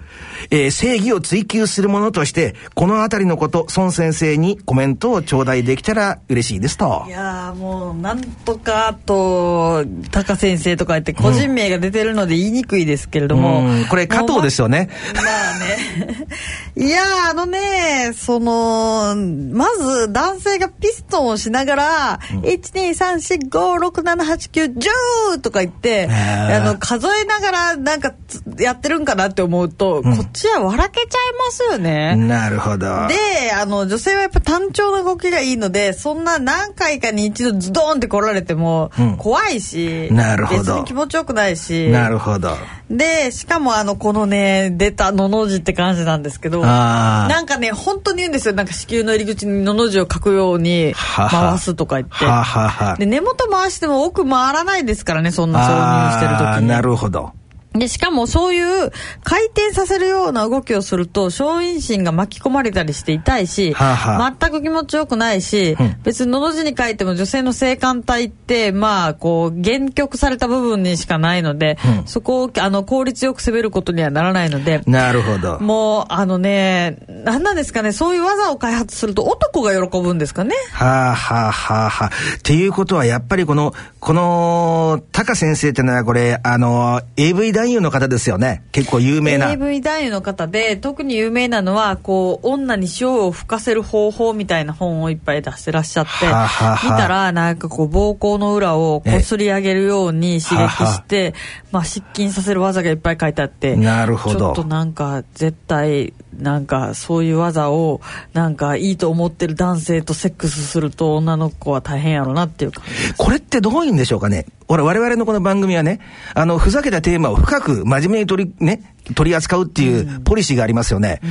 [0.50, 7.12] えー正義を追求するものとして、このあたりのこと、孫先生にコメントを頂戴できたら嬉しいですとい。
[7.12, 14.90] やーもうなんとかと高先生とか言って個人名が出てるので言いにくいですけれども、うんこれ加藤ですよね。
[15.16, 16.28] まあね。
[16.76, 32.16] いやーあのね、その、まず男性がピストンをしながら、1,2,3,4,5,6,7,8,9,10とか言って、あの、数えながらなんかつやってるんかなって思うと、こっちは笑けちゃいますよね。
[32.16, 33.08] なるほど。
[33.08, 42.58] で、あの、女性はやっぱ単調な動きがいいので、そんな何回かに一度ズドーンって来られてもうん、怖いし、なるほど別に気持ちよくないし、なるほど。
[42.90, 48.54] で、しかもあの、このね、出たのの字って感じなんですけど、なんかね、本当に言うんですよ。
[48.54, 52.26] なんか子宮の入り口にのの字を書くように回すとか言って。
[52.26, 56.68] はははで、根元回しても奥回らないですからね、そんな挿入してる時に。
[56.68, 57.32] なるほど。
[57.74, 58.92] で、しかもそういう
[59.24, 75.60] 回転させるような動きをすると、小陰唇が巻き込まれたりして痛いし、はあはあ全く気持ちよくないし、うん別にのの字に書いても女性の性感帯って、まあ、こう、限局された部分にしかないので、うんそこを、あの、効率よく攻めることにはならないので、なるほど。
[75.60, 80.54] もう、あのね、なんなんですかね、そういう技を開発すると男が喜ぶんですかね。
[80.74, 82.08] はあ、はあはあはあ。
[82.08, 82.12] っ
[82.44, 88.64] ていうことは、やっぱりこの、この、タカ先生ってのは、これ、あの、AV 男優の方ですよね。
[88.72, 89.52] 結構有名な。
[89.52, 101.34] AV 男優の方で特に有名なのはこう女に塩を吹かせる方法みたいな本をいっぱい出してらっしゃってはあは見たらなんかこう膀胱の裏をこすり上げるように刺激して
[101.72, 108.02] まあ失禁させる技がいっぱい書いてあってなるほどちょっとなんか絶対なんかそういう技を
[108.34, 114.46] なんかいいと思ってる男性とセックスすると女の子は大変やろなっていう感じこれってどういうんでしょうかね。
[114.68, 116.00] 俺、我々のこの番組はね、
[116.34, 121.22] あの、ふざけたテーマを深く真面目に取り、ね、取り扱うっていうポリシーがありますよね。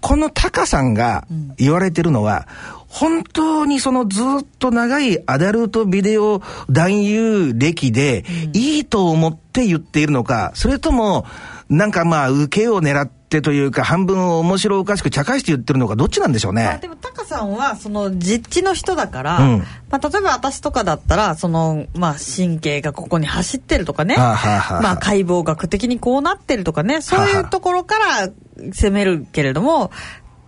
[0.00, 2.46] このタカさんが言われてるのは、
[2.88, 4.24] 本当にそのずっ
[4.60, 11.26] と長いアダルトビデオ男優歴で、いいと思って言っているのか、それとも、
[11.68, 16.64] なんかまあ、受けを狙ってというか、半分面白おかしく茶化して言ってるのか、どっちなんでしょうね。
[16.64, 19.58] まあでもタカさんはその実地の人だから、うん。
[19.90, 27.00] まあ、例えば私とかだったらその、まあ、神経がここに走ってるとかね、はあはあはあまあ、解剖学的にこうなってるとかね。
[27.00, 28.28] そういうところから
[28.72, 29.90] 攻めるけれども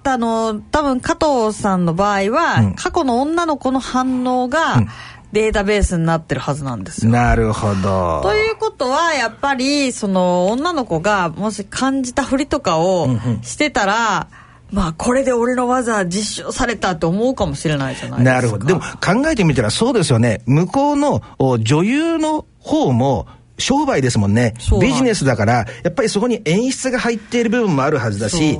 [0.04, 2.74] あの多分加藤さんの場合は、うん。
[2.74, 4.88] 過去の女の子の反応がうん
[5.36, 7.12] データベースになってるはずなんですよ。
[7.12, 8.22] なるほど。
[8.22, 14.28] ということはやっぱりその女の子がもし感じたふりとかをうんうんしてたら、
[14.72, 18.34] まあこれで俺の技実証されたと思うかもしれないじゃないですか。
[18.34, 18.66] なるほど。
[18.66, 20.40] でも考えてみたらそうですよね。
[20.46, 23.26] 向こうのお女優の方も、
[23.58, 28.58] 商売ですもんねビジネスだから、やっぱりそこに演出が入っている部分もあるはずだし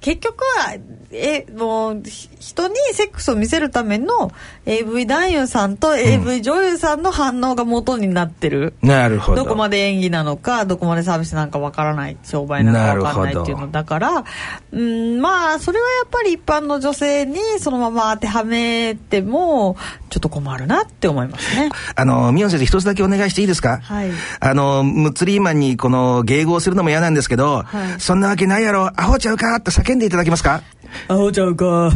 [0.00, 0.76] 結局は
[1.10, 4.30] えもうひ人にセックスを見せるための
[4.66, 9.44] AV 男優さんと AV 女優さんの反応が元になってる、なるほど。
[9.44, 14.24] どこまで演技なのかどこまでサービスなんかわからない商売なのかわからないっていうのだから
[14.72, 19.76] うんまあそれはやっぱり一般の女性にそのまま当てはめても
[20.10, 21.70] ちょっと困るなって思いますね。
[21.94, 23.78] あの、ミヨン先生一つだけお願いしていいですか？
[23.82, 24.10] はい。
[24.40, 28.00] あの、ムッツリーマンにこの迎合するのも嫌なんですけど、はい。
[28.00, 30.62] そんなわけないやろ、アホちゃうかって叫んでいただけますか？
[31.08, 31.92] あほちゃうか。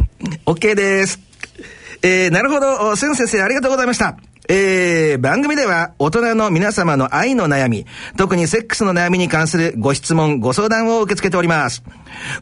[0.47, 1.19] OK です。
[2.03, 4.17] えー、なるほど、おセン先生ありがとうございました。
[4.49, 11.85] えー、番組では大人の皆様の愛の悩み、特にセックスの悩みに関するご質問、ご相談を受け付けております。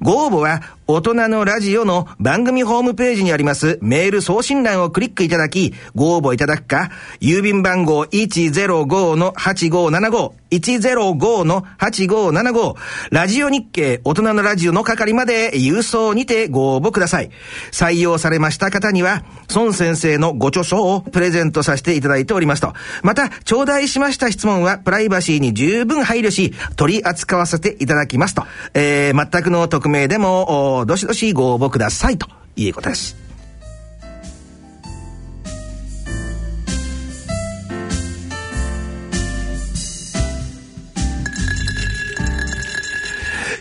[0.00, 12.74] ご応募は大人のラジオの番組ホームページにありますメール送信欄をクリックいただき、ご応募いただくか、郵便番号105-8575、105-8575、
[13.12, 17.30] ラジオ日経大人のラジオの係まで郵送にてご応募ください。
[17.70, 19.22] 採用されました方には、
[19.54, 22.72] 孫先生のご著書をプレゼントさせていただいておりますと。
[23.04, 28.42] また、頂戴しました質問はプライバシーに十分配慮し、取り扱わせていただきますと。
[28.74, 33.16] えー、全くの匿名でも、どしどしご応募くださいということです。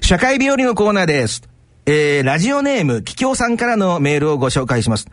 [0.01, 1.43] 社会日和のコーナーです。
[1.85, 5.07] えー、ラジオネーム、キキョウさんからのメールをご紹介します。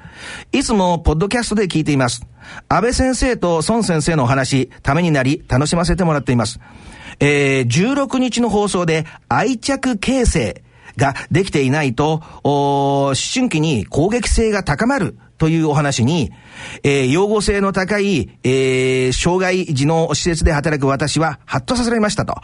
[0.53, 2.27] いつも、ポッドキャストで聞いています。
[2.69, 6.61] 安倍先生と孫先生のお話、ためになり、楽しませてもらっています。
[7.21, 10.62] えー、16日の放送で、愛着形成
[10.97, 16.33] ができていないと、思春期に攻撃性が高まるというお話に、
[16.83, 22.37] えー、養護性の高い、えー、障害児の施設で働く私は、ハッとさせられましたと。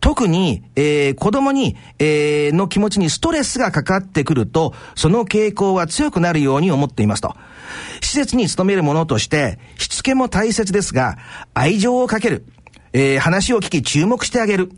[0.00, 7.34] 特に、えー、子供に、えー、の気持ちにストレスがかかってくると、その傾向は強くなるように思っていますと。
[8.00, 11.18] 施設に勤める者として、しつけも大切ですが、
[11.54, 12.46] 愛情をかける、
[12.92, 14.70] えー、話を聞き注目してあげる、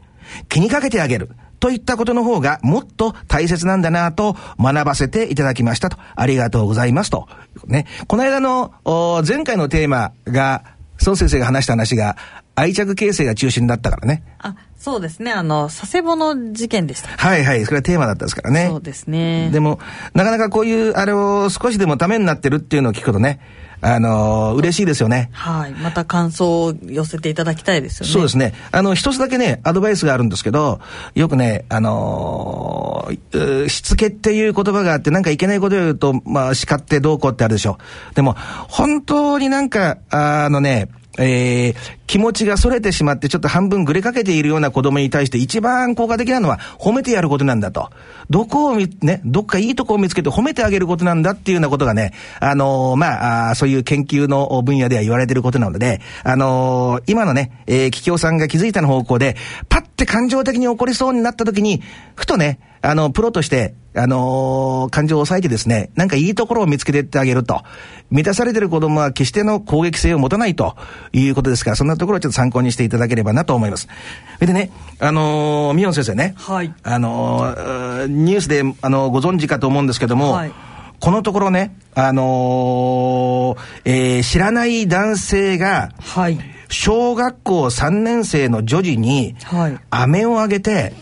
[0.48, 5.98] 気にかけてあげる、といったことの方がもっと大切なんだなと学ばせていただきましたと。
[6.16, 7.28] ありがとうございますと。
[7.66, 7.86] ね。
[8.08, 10.64] この間の、お前回のテーマが、
[11.04, 12.16] 孫先生が話した話が、
[12.56, 14.22] 愛着形成が中心だったからね。
[14.38, 17.08] あそうですねあの佐世保の事件でした。
[17.08, 17.64] はいはい。
[17.66, 18.66] それはテーマだったですからね。
[18.68, 19.50] そうですね。
[19.50, 19.78] でも、
[20.14, 23.40] なかなかこういう、あれを少しでもためになってるっていうのを聞くとね、
[23.82, 25.30] あのー嬉しいですよね。
[25.32, 25.72] はい。
[25.72, 28.12] また感想を寄せていただきたいですよね。
[28.12, 28.54] そうですね。
[28.72, 30.80] あの、一つだけね、アドバイスがあるんですけど、
[31.14, 37.78] よくね、あのーしつけっていう言葉があって、なんかいけないことを言うと、まあ、叱ってどうこうってあるでしょ。
[38.14, 38.36] でも、
[38.68, 40.88] 本当になんか、あのね、
[41.20, 47.90] えー、気持ちが逸れてしまってちょっと半分ぐれかけているような子供に対して一番効果的なのは褒めてやることなんだと。
[48.30, 59.36] どこをみ、ね、どっかいいとこを見つけて褒めてあげることなんだっていうようなことがね、あのーまあそういう研究の分野では言われていることなので、あのー今のね、えー、桔梗さんが気づいたの方向で、
[59.68, 61.82] パッて感情的に起こりそうになった時に、
[62.14, 67.62] ふとね、あの、プロとして、あのー感情を抑えてですね、なんかいいところを見つけてってあげると。
[68.10, 70.76] 満たされてる子供は決しての攻撃性を持たないと
[71.12, 73.88] いうことですから、そんなところをちょっと参考にしていただければなと思います。
[74.36, 80.52] それでね、あのー、ミヨン先生ね、はいあのー、ニュースで、あのご存知かと思うんですけども、はい
[81.00, 86.38] このところね、あのーえー知らない男性が、はい。
[86.68, 90.92] 小学校3年生の女児にはい、飴をあげて、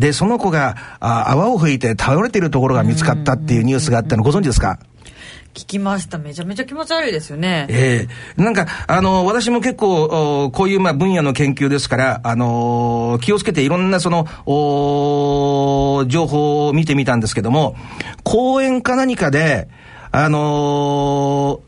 [0.00, 4.78] で、その子があ泡を吹いて倒れているところが見つかったっていうニュースがあったのご存知ですか？
[5.52, 6.16] 聞きました。
[6.16, 7.66] めちゃめちゃ気持ち悪いですよね。
[7.68, 8.06] え
[8.38, 17.74] えなんか、あの、私も結構、おこういう、まあ、分野の研究ですから、あの気をつけていろんな、その、お情報を見てみたんですけども、
[18.22, 19.68] 講演か何かで、
[20.12, 21.62] あの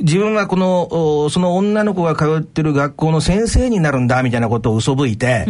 [0.00, 5.46] 自分はこの、その女の子が通ってる学校の先生になるんだ、みたいなことを嘘吹いて、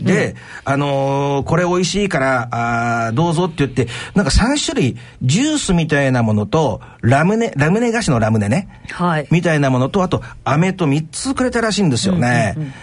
[0.00, 8.68] で、あのー、これ美味しいから、あどうぞって言って、なんか3種類、ジュースみたいなものと、ラムネ、ラムネ菓子のラムネね。
[8.90, 9.28] はい。
[9.30, 12.54] みたいなものと、あと、飴と3つくれたらしいんですよね。
[12.56, 12.74] うんうんうん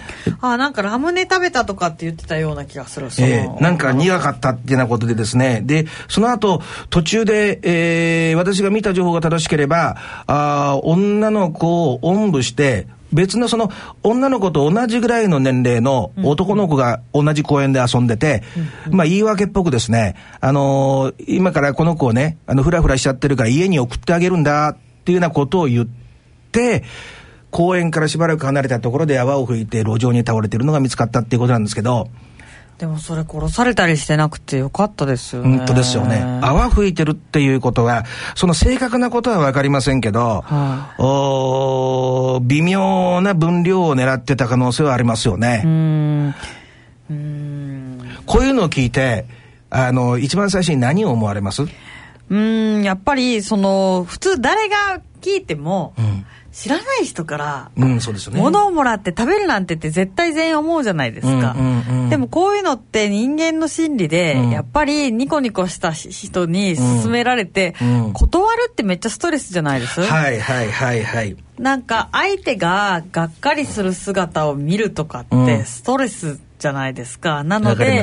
[0.42, 3.08] あなんかラムネ食べたとかって言ってたような気がする。
[3.20, 5.62] えー、なんか苦かったっていうようなことでですね。
[5.64, 13.72] で、その後、途中で、えー、私が見た情報が正しければ、あ女の子をおんぶして、別のその
[14.04, 18.44] 女の子と同じぐらいの年齢の男の子が同じ公園で遊んでて、
[18.92, 25.88] まあ言い訳っぽくですね、あのー、今からこの子をね、あの、ふらふらしちゃってるから家に送ってあげるんだっていうようなことを言っ
[26.52, 26.84] て、
[27.52, 32.10] 公園からしばらく離れたところで泡を吹いて路上に倒れてるのが見つかったっていうことなんですけど、
[32.78, 35.60] でもそれ殺されたりしてなくてよかったですよね。
[35.60, 36.40] 本当ですよね。
[36.42, 38.04] 泡吹いてるっていうことは、
[38.36, 45.62] その正確なことはわかりませんけど、はあ、お微妙な分量を狙ってた可能性はありますよね。
[45.64, 46.36] うん
[47.12, 49.26] うんこういうのを聞いて、
[49.70, 51.64] あの、一番最初に何を思われます？
[52.30, 61.54] うん、やっぱり、その、普通誰が聞いても、うん知らない人から物をもらって食べるなんてって絶対全員思うじゃないですか、
[62.10, 67.76] でもこういうのって人間の心理で、やっぱりニコニコした人に勧められて、
[68.14, 71.36] 断るってめっちゃストレスじゃないです、はいはいはいはい。
[71.60, 77.44] なんか相手ががっかりする姿を見るとかってストレスじゃないですか。
[77.44, 78.02] なので、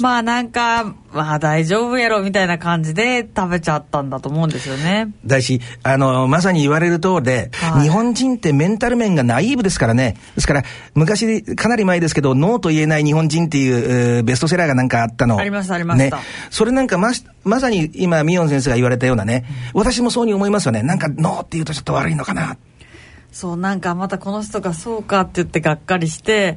[0.00, 5.10] まあなんか、まあ大丈夫やろみたいな感じで食べちゃったんだと思うんですよね。
[5.26, 10.16] だし、あの、まさに言われる通りで、はい、日本人ってメンタル面がナイーブですからね。
[10.36, 10.62] ですから、
[10.94, 15.36] 昔、かなり前ですけど、ノーと言えない日本人っていう、ベストセラーがなんかあったの。
[15.36, 16.18] ありました、ありました。
[16.18, 17.10] ね、それなんかま、
[17.42, 20.84] まさに今、ミヨン先生が言われたようなね、私もそうに思いますよね。
[20.84, 22.56] なんか、ノーって言うとちょっと悪いのかな。
[23.34, 26.56] そう、なんかまたこの人がそうかって言ってがっかりして、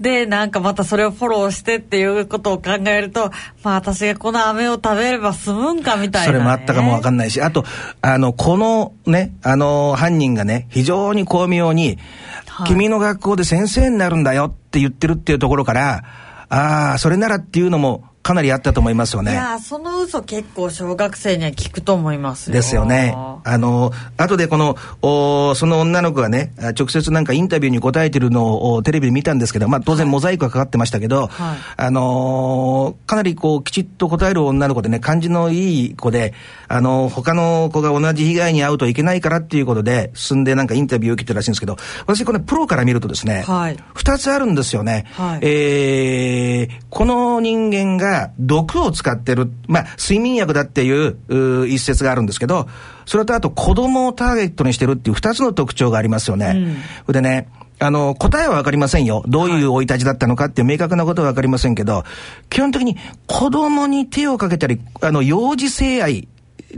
[0.00, 3.30] で、なんかまたそれをフォローしてっていうことを考えると、
[3.62, 7.64] まあ私がこの飴を食べれば済むんかみたいな、ね、それもあったかもわかんないし、あと、
[8.02, 11.98] あの、このね、あの、犯人がね、非常に巧妙に、
[12.46, 16.04] はい、君の学校で先生になるんだよって言ってるっていうところから、
[16.48, 19.30] ああ、それならっていうのも、かなりあったと思いますよね。
[19.30, 23.14] いやその嘘結構小学生には聞くと思いますですよね。
[23.44, 36.34] あの、後でこの、おその女の子がね、直接なんかインタビューに答えてるのをテレビで見たんですけど、まあ当然モザイクがかかってましたけど、はい、あのー、かなりこう、きちっと答える女の子でね、感じのいい子で、
[36.66, 41.76] あのー、他の子が同じ被害に遭うといけないからっていうことで、進んでなんかインタビューを受けてるらしいんですけど、
[42.08, 45.06] 私これプロから見るとですね、はい、2つあるんですよね。
[45.12, 52.68] はい、えー、この人間が毒を使ってる、まあ、睡眠薬だっていうう一説があるんですけど、
[53.04, 56.76] それとあと子供をターゲットにしてるっていう二つの特徴がありますよね。
[57.06, 57.48] うん、でね、
[57.78, 59.22] あの、答えはわかりませんよ。
[59.26, 62.04] どういう生い立ちだったのかっていう明確なことはわかりませんけど、
[62.48, 62.96] 基本的に
[63.26, 66.28] 子供に手をかけたり、あの、幼児性愛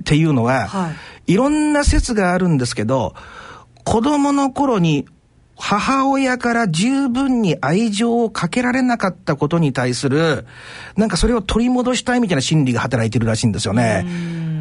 [0.01, 0.91] っていうのは、は
[1.26, 3.14] い、いろんな説があるんですけど、
[3.84, 5.07] 子供の頃に
[5.59, 10.46] 母親から十分に愛情をかけられなかったことに対する、
[10.96, 14.06] なんかそれを取り戻したいみたいな心理が働いてるらしいんですよね。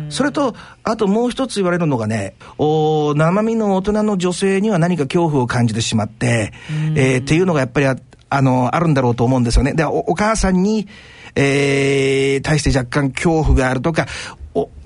[0.10, 6.52] それと、あともう一つ言われるのがね、お生身の大人の女性には何か恐怖を感じてしまって、
[6.95, 7.95] えー、っていうのがやっぱりあ
[8.30, 9.74] あの、あるんだろうと思うんですよね。
[9.74, 10.88] で、おお母さんに、
[11.36, 14.37] えー、対して若干恐怖があるとか、お、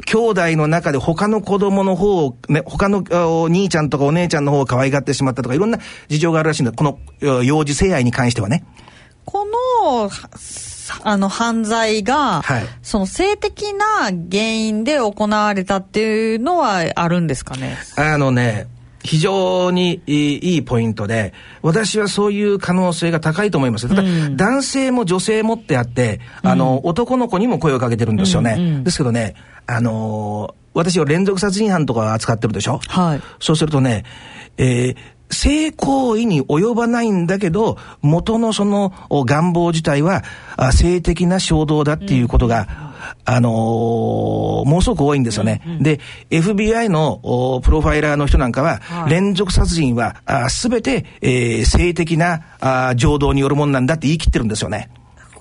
[0.05, 3.03] 兄弟の中で他の子供の方を、ね、他の
[3.41, 6.71] お兄ちゃんとかお姉ちゃんの方を可愛がってしまったとか、いろんな事情があるらしいんだ。
[6.71, 6.99] この
[7.43, 8.65] 幼児性愛に関してはね。
[9.25, 10.09] この、
[11.03, 17.77] あの、犯罪が、はい、その性的な原因で行われたっていうのはあるんですかね？
[17.95, 18.67] あのね、
[19.03, 23.87] 非常にいいポイントで、私はそういう可能性が高いと思います。
[23.89, 28.55] ただ、うん、男性も女性もってあって、あの、うん、男の子にも声をかけてるんですよね。
[28.57, 29.35] うんうん、ですけどね、
[29.65, 32.79] あのー、私は連続殺人犯とか扱ってるでしょ？
[32.87, 33.21] はい。
[33.39, 34.05] そうするとね、
[34.57, 34.95] えー、
[35.33, 40.23] 性行為に及ばないんだけど、元のその願望自体は
[40.73, 42.90] 性的な衝動だっていうことが、
[43.25, 43.53] あのー、
[44.65, 45.61] ものすごく多いんですよね。
[45.65, 45.99] うんうん、で、
[46.29, 50.15] FBI のプロファイラーの人なんかは、はい、連続殺人は
[50.49, 54.89] すべて、えー、性的なあ情動によるもんなんだって言い切ってるんですよね。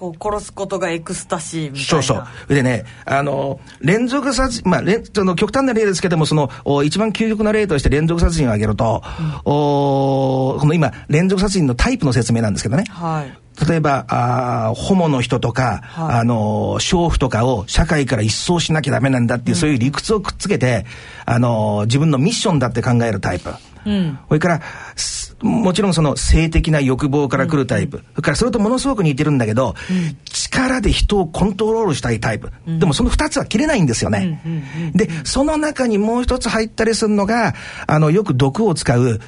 [0.00, 2.14] こう殺すことがエクスタシーみたいなそうそ
[2.48, 2.54] う。
[2.54, 9.02] でね、あの、連続殺人、まあ、連その極端な例ですけども、その、お一番究極な例として連続殺人を挙げると、
[9.44, 12.84] おこの今、連続殺人のタイプの説明なんですけどね。
[12.88, 20.86] はい例えば、あーホモの人とか、はいあのー、娼婦とかを社会から一掃しなきゃダメなんだっていう、そういう理屈をくっつけて、
[21.26, 23.50] あのー自分のミッションだって考えるタイプ。
[23.86, 24.60] うんそれから、
[24.96, 27.98] すもちろんその性的な欲望から来るタイプ。
[27.98, 29.74] それからそれとものすごく似てるんだけど、
[30.24, 32.52] 力で人をコントロールしたいタイプ。
[32.66, 34.42] でもその二つは切れないんですよね。
[34.94, 37.54] で、その中にもう一つ入ったりするのが、
[37.86, 39.20] あの、よく毒を使う、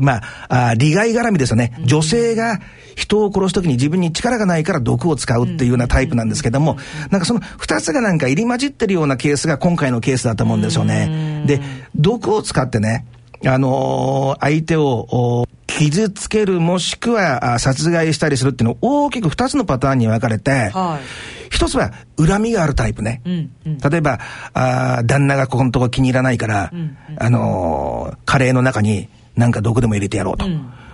[0.00, 1.76] まあ、あ利害絡みですよね。
[1.84, 2.60] 女性が
[2.94, 6.76] 人を殺すときに自分に力がないから毒を使うっていうようなタイプなんですけども、
[7.10, 11.42] なんかその二つがなんか入り混じってるようなケースが今回のケースだと思うんですよね。
[11.46, 11.60] で、
[11.96, 13.06] 毒を使ってね、
[13.46, 21.04] あのー相手をお傷つけるもしくはあ殺害したりするっていうの大きく二つのパターンに分かれて、はい
[21.52, 23.22] 一つは恨みがあるタイプね。
[23.26, 24.20] うんうん例えば、
[24.54, 26.70] あー旦那がここのとこ気に入らないから、
[27.18, 30.46] あのーカレーの中になんか毒でも入れてやろうと。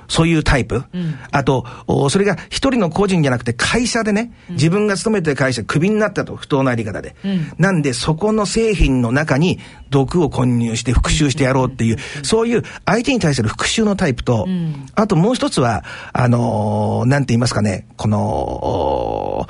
[0.09, 0.85] そういうタイプ。
[1.31, 7.17] あと、おそれが一人の個人じゃなくて会社でね、自分が勤めてる会社クビになったと、不当なやり方で。
[7.59, 9.59] なんで、そこの製品の中に
[9.91, 14.47] 毒を混入して復讐してやろうっていう、そういう相手に対する復讐のタイプと、
[14.95, 19.47] あともう一つは、あのーなんて言いますかね、この、お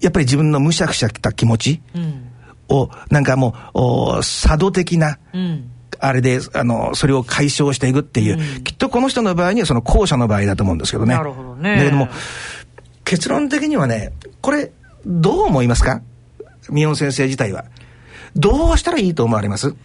[0.00, 1.80] やっぱり自分のむしゃくしゃした気持ち
[2.68, 5.70] を、なんかもう、お佐渡的な、うん
[6.00, 11.14] あれで、あの、それを解消していくっていう、きっとこの人の場合にはその後者の場合だと思うんですけどね。
[11.14, 11.76] なるほどね。
[11.76, 12.08] だけども、
[13.04, 14.72] 結論的にはね、これ、
[15.06, 16.02] どう思いますか？
[16.70, 17.64] ミオン先生自体は。
[18.36, 19.68] どうしたらいいと思われます？
[19.68, 19.76] う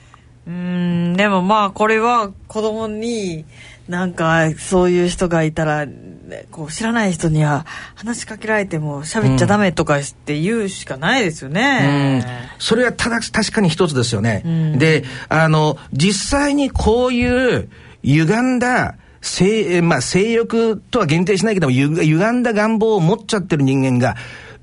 [0.48, 3.46] ーんでもまあこれは子供に
[3.88, 7.66] なんかそういう人がいたらねこう知らない人には
[7.96, 12.50] 話しかけられても喋っちゃダメとかって言うしかないですようんね。
[12.60, 14.40] それはただ確かに一つですよね。
[14.46, 17.70] んで、あの、実際にこういう
[18.04, 24.16] 歪んだ性、まあ、性欲とは限定しないけども、ゆ歪んだ願望を持っちゃってる人間が、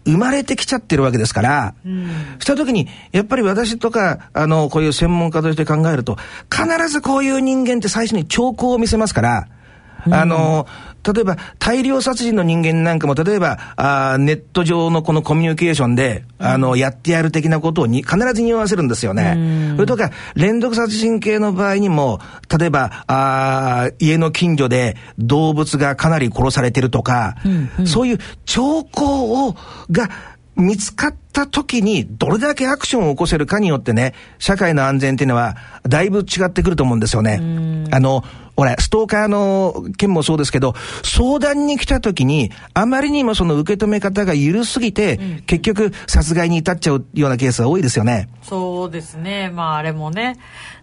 [0.04, 1.74] 生まれてきちゃってるわけですから、
[2.38, 6.16] した時に、やっぱり私とか、あの、こういう専門家として考えると、
[6.50, 9.48] 必ずこういう人間って最初に兆候を見せますから、
[10.10, 10.66] あの、
[11.02, 19.74] 例えば大量殺人の人間なんかも、例えば、あーネット上のこのコミュニケーションで、あの、やってやる的なことをに必ず匂わせるんですよね。
[19.76, 22.20] それとか、連続殺人系の場合にも、
[22.58, 27.36] 例えば、あー家の近所で動物がかなり殺されてるとか、
[27.86, 29.56] そういう兆候を、
[29.90, 30.10] が、
[30.56, 35.56] 見つかった時にどれだけアクションを起こせるかによってね、社会の安全っていうのは
[35.88, 37.40] だいぶ違ってくると思うんですよね。
[37.90, 38.22] あの、
[38.60, 48.28] ほら、ストーカーの件もそうですけど、相談に来た時に、あまりにもその受け止め方が緩すぎて、結局殺害に至っちゃうようなケースが多いですよね。
[48.42, 49.48] そうですね。
[49.48, 50.36] まああれもね、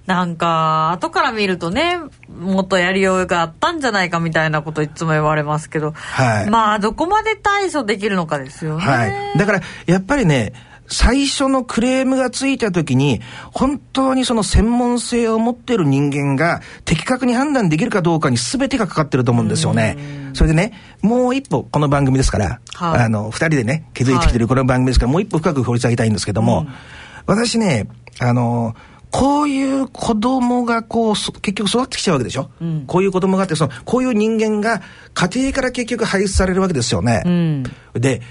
[0.08, 2.00] なんか、後から見るとね、
[2.36, 8.84] もっとやりようがあったんじゃないかみたいなこといつも言われますけど、はいまあどこまで対処できるのかですよね。
[8.84, 9.38] はい。
[9.38, 10.54] だから、やっぱりね、
[10.88, 13.22] 最初のクレームがついた時に、
[13.52, 19.98] 本当にその専門性を持っている人間が的確に判断できるかどうかに全てがかかってると思うんですよね。
[20.34, 23.02] それでね、もう一歩この番組ですから、はい。
[23.02, 26.68] あの、二人でね、気づいてきてるこの番組ですから、もう一歩深く掘り下げたいんですけども、
[27.26, 27.88] 私ね、
[28.20, 28.76] あの、
[29.12, 32.50] こういう子供がこう、そ結局育ってきちゃうわけでしょ、
[32.88, 34.82] こういう子供があって、その、こういう人間が
[35.14, 37.24] 家庭から結局排出されるわけですよね。
[37.30, 37.64] ん。
[37.94, 38.22] で、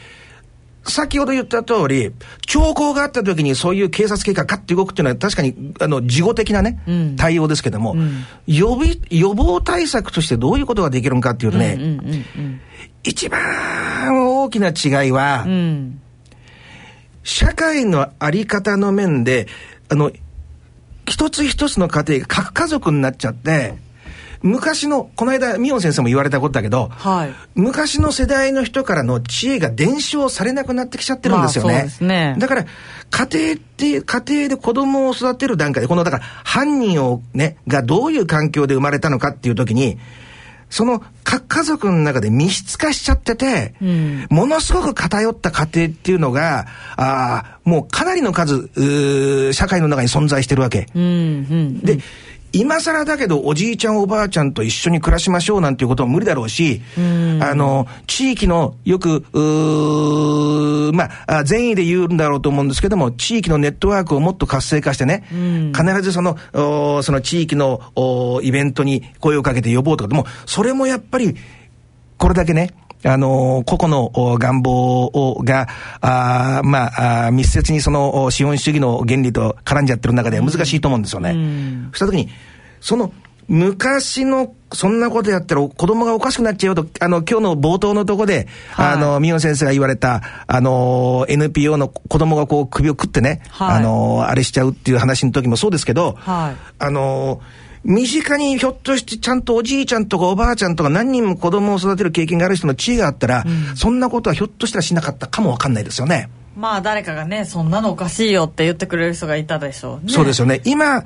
[0.91, 2.13] 先ほど言った通り、
[2.47, 7.97] 兆候があった時にそういう警察警官がガッて動くっていうのは確かに、あの、事後的なね、ん対応ですけども、
[8.47, 12.61] 予備、予防対策としてどういうことができるのかっていうとね、うんうん
[13.09, 13.39] 一番
[14.43, 15.53] 大きな違いは、うん。
[15.53, 16.01] うん。
[17.23, 19.47] 社会のあり方の面で、
[19.89, 20.11] あの、
[21.07, 23.77] 一つ一つの家庭が核家族になっちゃって、
[24.43, 31.89] 昔の、この間、ミオン先生も言われたことだけど、はい昔の世代の人からの知恵が伝承されなくなってきちゃってるんですよね。
[32.01, 32.67] まあねだから、
[33.11, 39.99] 家庭って家庭で子供を育てる段階で、この、だから、犯人をね、がどういう環境で生まれたのかっていう時に、
[40.69, 46.67] その各家族の中で密室化しちゃってて、んものすごく偏った家庭っていうのが、
[46.97, 48.69] あーもうかなりの数、
[49.53, 50.89] 社会の中に存在してるわけ。
[50.95, 51.81] うんうん。
[51.81, 51.99] で、
[52.57, 59.25] 今更だけどおじいちゃんおばあちゃんと一緒に暮らしましょうなんていうことも無理だろうし、あの、地域のよく、
[60.93, 65.25] まあ、あ善意で言うんだろうと思うんですけども、地域のネットワークをもっと活性化してね、
[65.77, 71.37] 必ずその、おその地域のおイベントに声をかけて呼ぼうとか、でも、それもやっぱり、
[72.19, 72.71] これだけね、
[73.05, 75.69] あの、個々の願望をが、
[76.01, 81.31] あまあ密接にその資本主義の原理と絡んじゃってる中では難しいと思うんですよね。
[81.31, 82.29] うん、したときに、
[82.81, 83.13] その、
[83.49, 97.41] 昔の、そんなことやったら子供がおかしくなっちゃうよと、あの、今日の冒頭のとこで、はい、あの、宮野先生が言われた、あの、NPO の子供がこう首を食ってね、はい、あの、あれしちゃうっていう話の時もそうですけど、はい、あの、
[97.87, 106.29] 身近にひょっとしてちゃんとおじいちゃんとかおばあちゃんとか何人も子供を育てる経験がある人の地位があったら、うん、そんなことはひょっとしたらしなかったかもわかんないですよね。
[106.57, 110.13] まあ誰かがね、そんなのおかしいよって言ってくれる人がいたでしょうね。
[110.13, 110.63] そうですよね。
[110.65, 111.05] 今、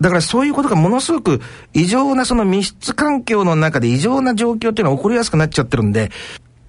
[0.00, 1.40] だからそういうことがものすごく
[1.72, 6.10] 異常なその密室環境の中で異常な状況っていうのは起こりやすくなっちゃってるんで、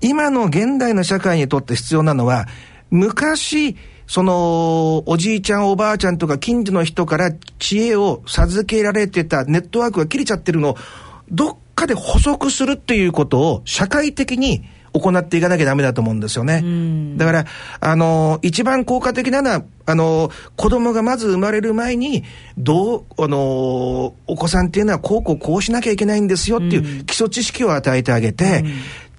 [0.02, 2.46] 今の現代の社会にとって必要なのは、
[2.92, 3.78] 昔、
[4.10, 10.78] その、おじいちゃんおばあちゃんとか近所の人から知恵を授けられてたネットワークが切れちゃってるのを、
[11.30, 16.64] どっかで補足するっていうことを社会的に行っていかなきゃダメだと思うんですよね。
[17.18, 17.46] だから、
[17.80, 22.24] あの、一番効果的なのは、あの、子供がまず生まれる前に、
[22.58, 28.64] どう、あの、お子さんっていうのはこうこうこうしなきゃいけないんですよっていう基礎知識を与えてあげて、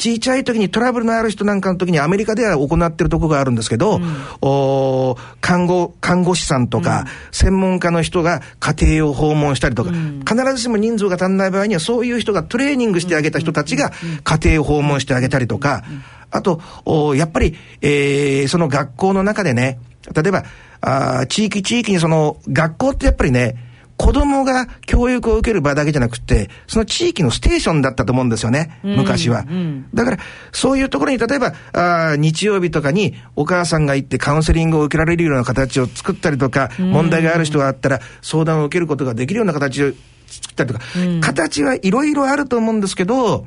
[0.01, 13.93] 小さい時にトラブルのある人なんかの時にアメリカでは行ってるとこがあるんですけど、うん、お看護、看護師さんとか、うん、専門家の人が家庭を訪問したりとか、うん、必ずしも人数が足んない場合にはそういう人がトレーニングしてあげた人たちが
[14.25, 15.85] 家庭を訪問してあげたりとか、
[16.31, 19.81] あと、おやっぱり、えー、その学校の中でね、
[20.15, 20.45] 例えば、
[20.81, 23.70] あ地域地域にその学校ってやっぱりね、
[24.01, 29.45] 子供が教育を受ける場だけじゃなくて、その地域のステーションだったと思うんですよね、昔は。
[29.47, 29.57] うん。
[29.57, 30.19] うん、だから、
[30.53, 39.93] そういうところに例えばあ、日曜日とかにお母さんが行ってカウンセリングを受けられるような形を作ったりとか、問題がある人があったら相談を受けることができるような形を
[40.31, 43.45] 作ったりとか、うん、形はいろいろあると思うんですけど、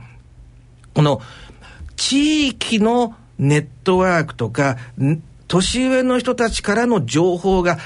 [0.94, 1.20] この、
[1.96, 4.78] 地域のネットワークとか、
[5.48, 7.78] 年上の人たちからの情報が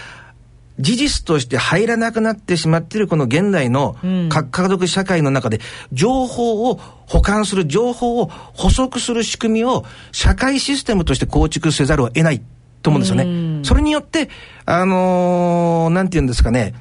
[0.79, 3.95] 事実として入らなくなってしまっているこの現代の
[4.29, 5.59] 核家族社会の中で、
[5.91, 6.75] 情報を
[7.07, 12.41] 保管する、情報を補足する仕組みを社会システムとして構築せざるを得ない
[12.83, 13.23] と思うんですよね。
[13.63, 14.29] それによって、
[14.65, 16.73] あのー、なんて言うんですかね、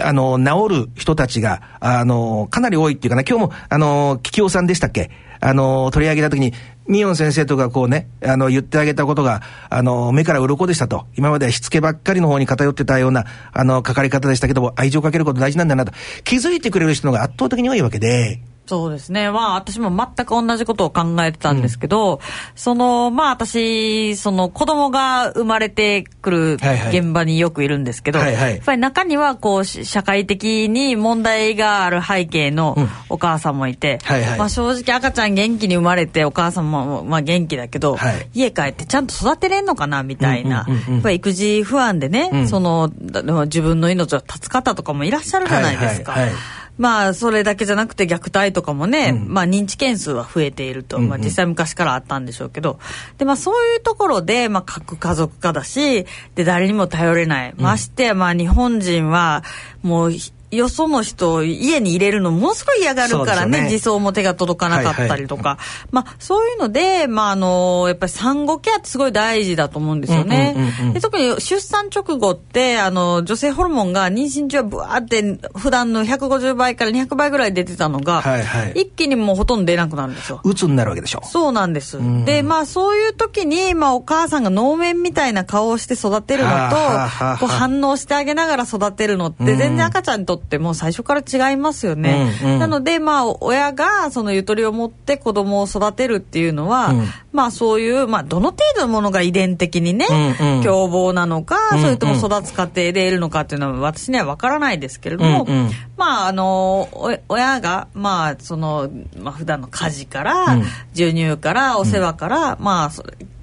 [0.00, 5.10] あの、治る人たちが、あの、かなり多いっていうかな、今日も、あの、キキオさんでしたっけ？
[5.42, 6.54] あの、取り上げたときに、
[6.86, 11.06] ミヨン先生とかこうね、あの、言ってあげたことが、あの、目から鱗でしたと。
[11.16, 15.92] 今まではしつけばっかりの方に偏ってたような、あの、かかり方でしたけども、愛情をかけること大事なんだなと。
[16.22, 19.30] 気づいてくれる人のが圧倒的に多いわけで、そうですね。
[19.30, 22.20] まあ私も全く同じことを考えてたんですけど、うん、
[22.54, 32.76] その、まあ私、その子供が生まれてくる現場によくいるんですけど、はいはい、やっぱり中にはこう社会的に問題がある背景の
[33.08, 42.92] お母さんもいて、うんはいはい、まあ正直赤ちゃん元気に生まれてお母さんもまあ元気だけど、はい、家帰ってちゃんと育てれんのかなみたいな、やっぱり育児不安でね、うん、その
[43.44, 46.12] 自分の命を絶つ方とかもいらっしゃるじゃないですか。
[46.12, 52.78] はいはいはいまあ、それだけじゃなくて虐待とかもね、うん、まあ、認知件数は増えていると、まあ、実際昔からあったんでしょうけど、
[53.18, 57.54] で、まあ、そういうところで、まあ、核家族化だし、で、誰にも頼れない。
[57.56, 59.44] ましてや、まあ、日本人は、
[59.82, 60.12] もう、
[60.56, 70.54] よその人を家に入れるのものすごい嫌がるからね、ね自走も手が届かなかったりとか、はいはい、まあそういうので、まああの、やっぱり産後ケアってすごい大事だと思うんですよね。
[70.92, 80.40] で特に出産直後って、あの、女性ホルモンが妊娠中はブワーって普段の150倍から200倍ぐらい出てたのが、はいはい、一気にもうほとんど出なくなるんですよ。
[80.44, 81.22] 鬱になるわけでしょ。
[81.24, 81.98] そうなんです。
[82.24, 86.76] で、まあそういう時に、まあお母さんが能面みたいな顔をして育てるのと、
[87.40, 92.32] こう反応してあげながら育てるのって全然赤ちゃんにとってってもう最初から違いますよね。
[92.42, 100.06] うんうん、なので、まあ、親がそのゆとりを持って子供を育てるっていうのは、うん、まあそういう、まあどの程度のものが遺伝的にね、
[100.40, 106.88] うんうん、凶暴なのか、それとも育つ過程で得るのかっていうのは私には分からないですけれども、うんうん、まああの、
[107.28, 110.58] 親が、まあその、まあ普段の家事から、
[110.92, 112.90] 授乳から、お世話から、まあ、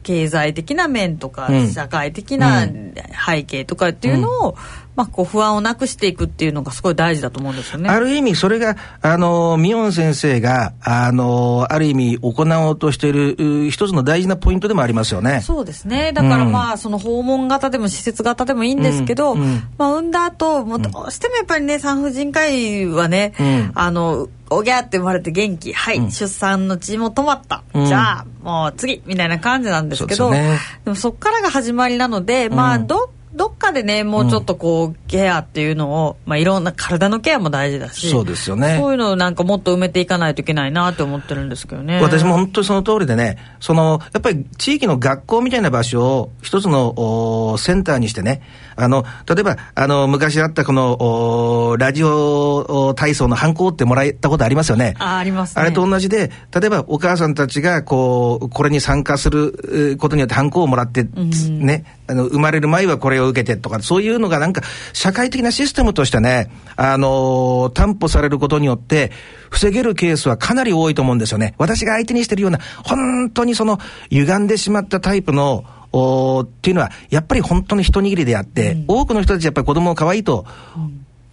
[0.04, 2.68] 経済的な面とか、社会的な
[3.28, 4.58] 背景とかっていうのを、
[5.00, 7.90] まあ、こう不安をなくしていくっていうのがすごい大事だと思うんですよね。
[7.90, 15.40] ある意味、それが、あの、ミヨン先生が、あの、ある意味行おうとしている一つの大事なポイントでもありますよね。
[15.40, 16.12] そうですね。
[16.12, 19.42] だからまあ、うん、その訪問型でも施設型でもいいんですけど、うん。
[19.42, 25.72] うん、まあ、産んだ後、もうどうしてもやっぱりね、産婦人科医はね、あの、おぎゃって生まれて元気。
[25.72, 38.78] はい、うん、出産の血も止まった、うん、じゃあもう次みたいな感じなんですけど、ね、でもそっからが始まりなので、まあどっどっかでねもうちょっとこう、ケアっていうのを、まあ、いろんな体のケアも大事だしそうですよね。
[38.80, 42.02] そういうのをなんかもっと埋めていかないといけないなって思ってるんですけどね。
[42.02, 48.42] 私も本当にその通りでねそのやっぱり地域の学校みたいな場所を一つのおセンターにしてね
[48.76, 54.96] あの例えばあの昔あったこのおラジオお体操の反抗ってもらったことありますよね。
[54.98, 55.62] あありますね。
[55.62, 64.62] あれと同じで例えばお母さんたちがこうこれに参加するえーことによって反抗をもらって、ねあの生まれる前はこれを受けてとかそういうのがなんか
[64.94, 69.12] 社会的なシステムとしてねあのー担保されることによって
[69.50, 71.56] 防げるケースはかなり多いと思うんですよね。
[71.58, 80.46] 私が相手にしてるような本当にその歪んでしまったタイプのおーっていうのはやっぱり本当に一握りであって、多くの人たちやっぱり子供を可愛いと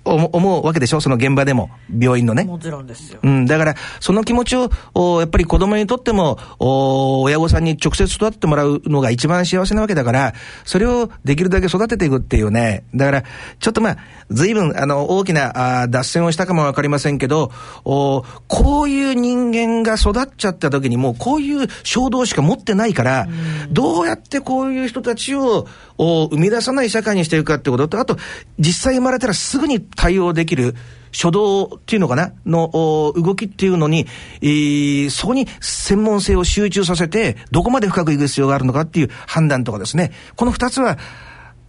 [0.06, 1.00] 思思うわけでしょ？
[1.00, 2.44] その現場でも病院のね。
[2.44, 3.20] もちろんですよ。
[3.22, 10.34] うん、だから、その気持ちを、おやっぱり子供にとっても、お親御さんに直接育ててもらうのが一番幸せなわけだから、
[10.64, 12.84] それをできるだけ育てていくっていうね。
[12.94, 13.24] だから、
[13.58, 13.96] ちょっとまあ、
[14.30, 17.50] 随分、あの、大きなあー脱線をしたかもわかりませんけど、
[17.84, 23.28] おこういう人間が育っちゃった時にもう、こういう衝動しか持ってないから、
[23.70, 25.66] どうやってこういう人たちを、
[25.98, 28.18] お生み出さない社会にしていくかってことと、あと、
[28.58, 30.76] 実際生まれたらすぐに対応できる、
[31.12, 32.32] 初動っていうのかな？
[32.44, 34.06] のお動きっていうのに、
[34.42, 40.12] えーそこに専門性を集中させて、どこまで深くいく必要があるのかっていう判断とかですね。
[40.36, 40.98] この二つは、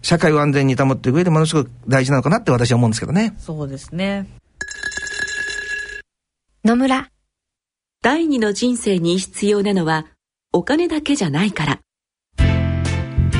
[0.00, 3.34] 社会を安全に保っていく上でものすごく大事なのかなって私は思うんですけどね。
[3.38, 4.28] そうですね。
[6.64, 7.10] 野村。
[8.00, 10.06] 第二の人生に必要なのは
[10.52, 11.80] お金だけじゃないから。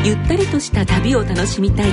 [0.04, 1.92] ゆったりとした旅を楽しみたい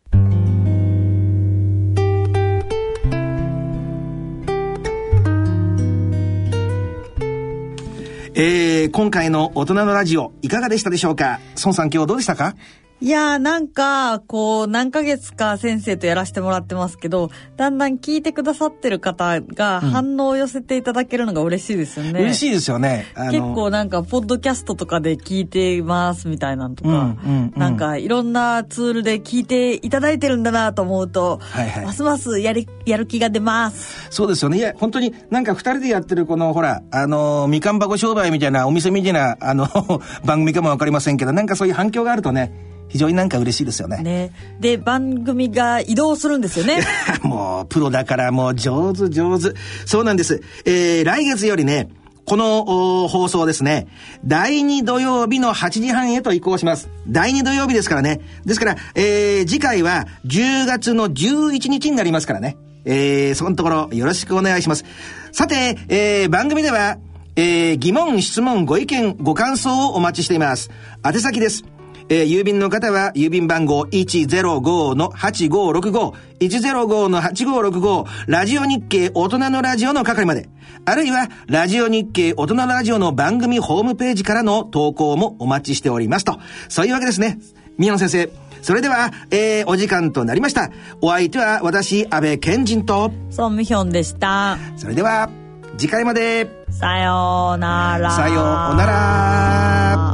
[8.43, 11.39] えー、今回の大人のラジオ、いかがでしたでしょうか？
[11.63, 12.55] 孫さん今日どうでしたか？
[13.03, 22.21] いやーなんか、こう、何ヶ月か先生とやらせてもらってますけど、だんだん聞いてくださってる方が反応を寄せていただけるのが嬉しいですよね。
[22.21, 23.07] 嬉しいですよね。
[23.31, 34.07] 結構なんか、ポッドキャストとかで聞いてますみたいなのとか、うんうんうんなんかいろんなツールで聞いていただいてるんだなと思うと、はいはいますますやり、やる気が出ます。
[34.11, 34.59] そうですよね。
[34.59, 39.67] いや、本当になんか二人でやってるこの、ほら、あの、みかん箱商売みたいな、お店みたいな、あの、
[40.23, 42.51] 番組かもわかりませんけど、なんかそういう反響があるとね、
[42.91, 43.97] 非常になんか嬉しいですよね。
[43.99, 44.31] ね。
[44.59, 46.81] で、番組が移動するんですよね。
[47.23, 49.53] もう、プロだからもう上手上手。
[49.85, 50.41] そうなんです。
[50.65, 51.89] えー、来月よりね、
[52.25, 53.87] このお放送ですね、
[54.25, 56.89] 第2土曜日の8時半へと移行します。
[57.07, 58.21] 第2土曜日ですからね。
[58.45, 62.57] ですから、えー、次回は10月の11日になりますからね。
[62.85, 64.85] えー、そこのところよろしくお願いします。
[65.31, 66.97] さて、えー、番組では、
[67.35, 70.69] えー、疑問、質問、ご意見、ご感想をお待ちしています。
[71.05, 71.63] 宛先です。
[72.11, 80.49] えー郵便の方は、郵便番号105-8565、105-8565、ラジオ日経大人のラジオの係まで、
[80.83, 86.37] あるいは、ラジオ日経大人のラジオの番組ホームページからの投稿もお待ちしておりますと。
[86.67, 87.39] そういうわけですね。
[87.77, 88.29] 宮野先生。
[88.61, 90.69] それでは、えーお時間となりました。
[90.99, 94.57] お相手は私、安倍賢人と、ソンミヒョンでした。
[94.75, 95.29] それでは、
[95.77, 96.49] 次回まで。
[96.71, 98.11] さようなら。
[98.11, 98.35] さよう
[98.75, 100.13] なら。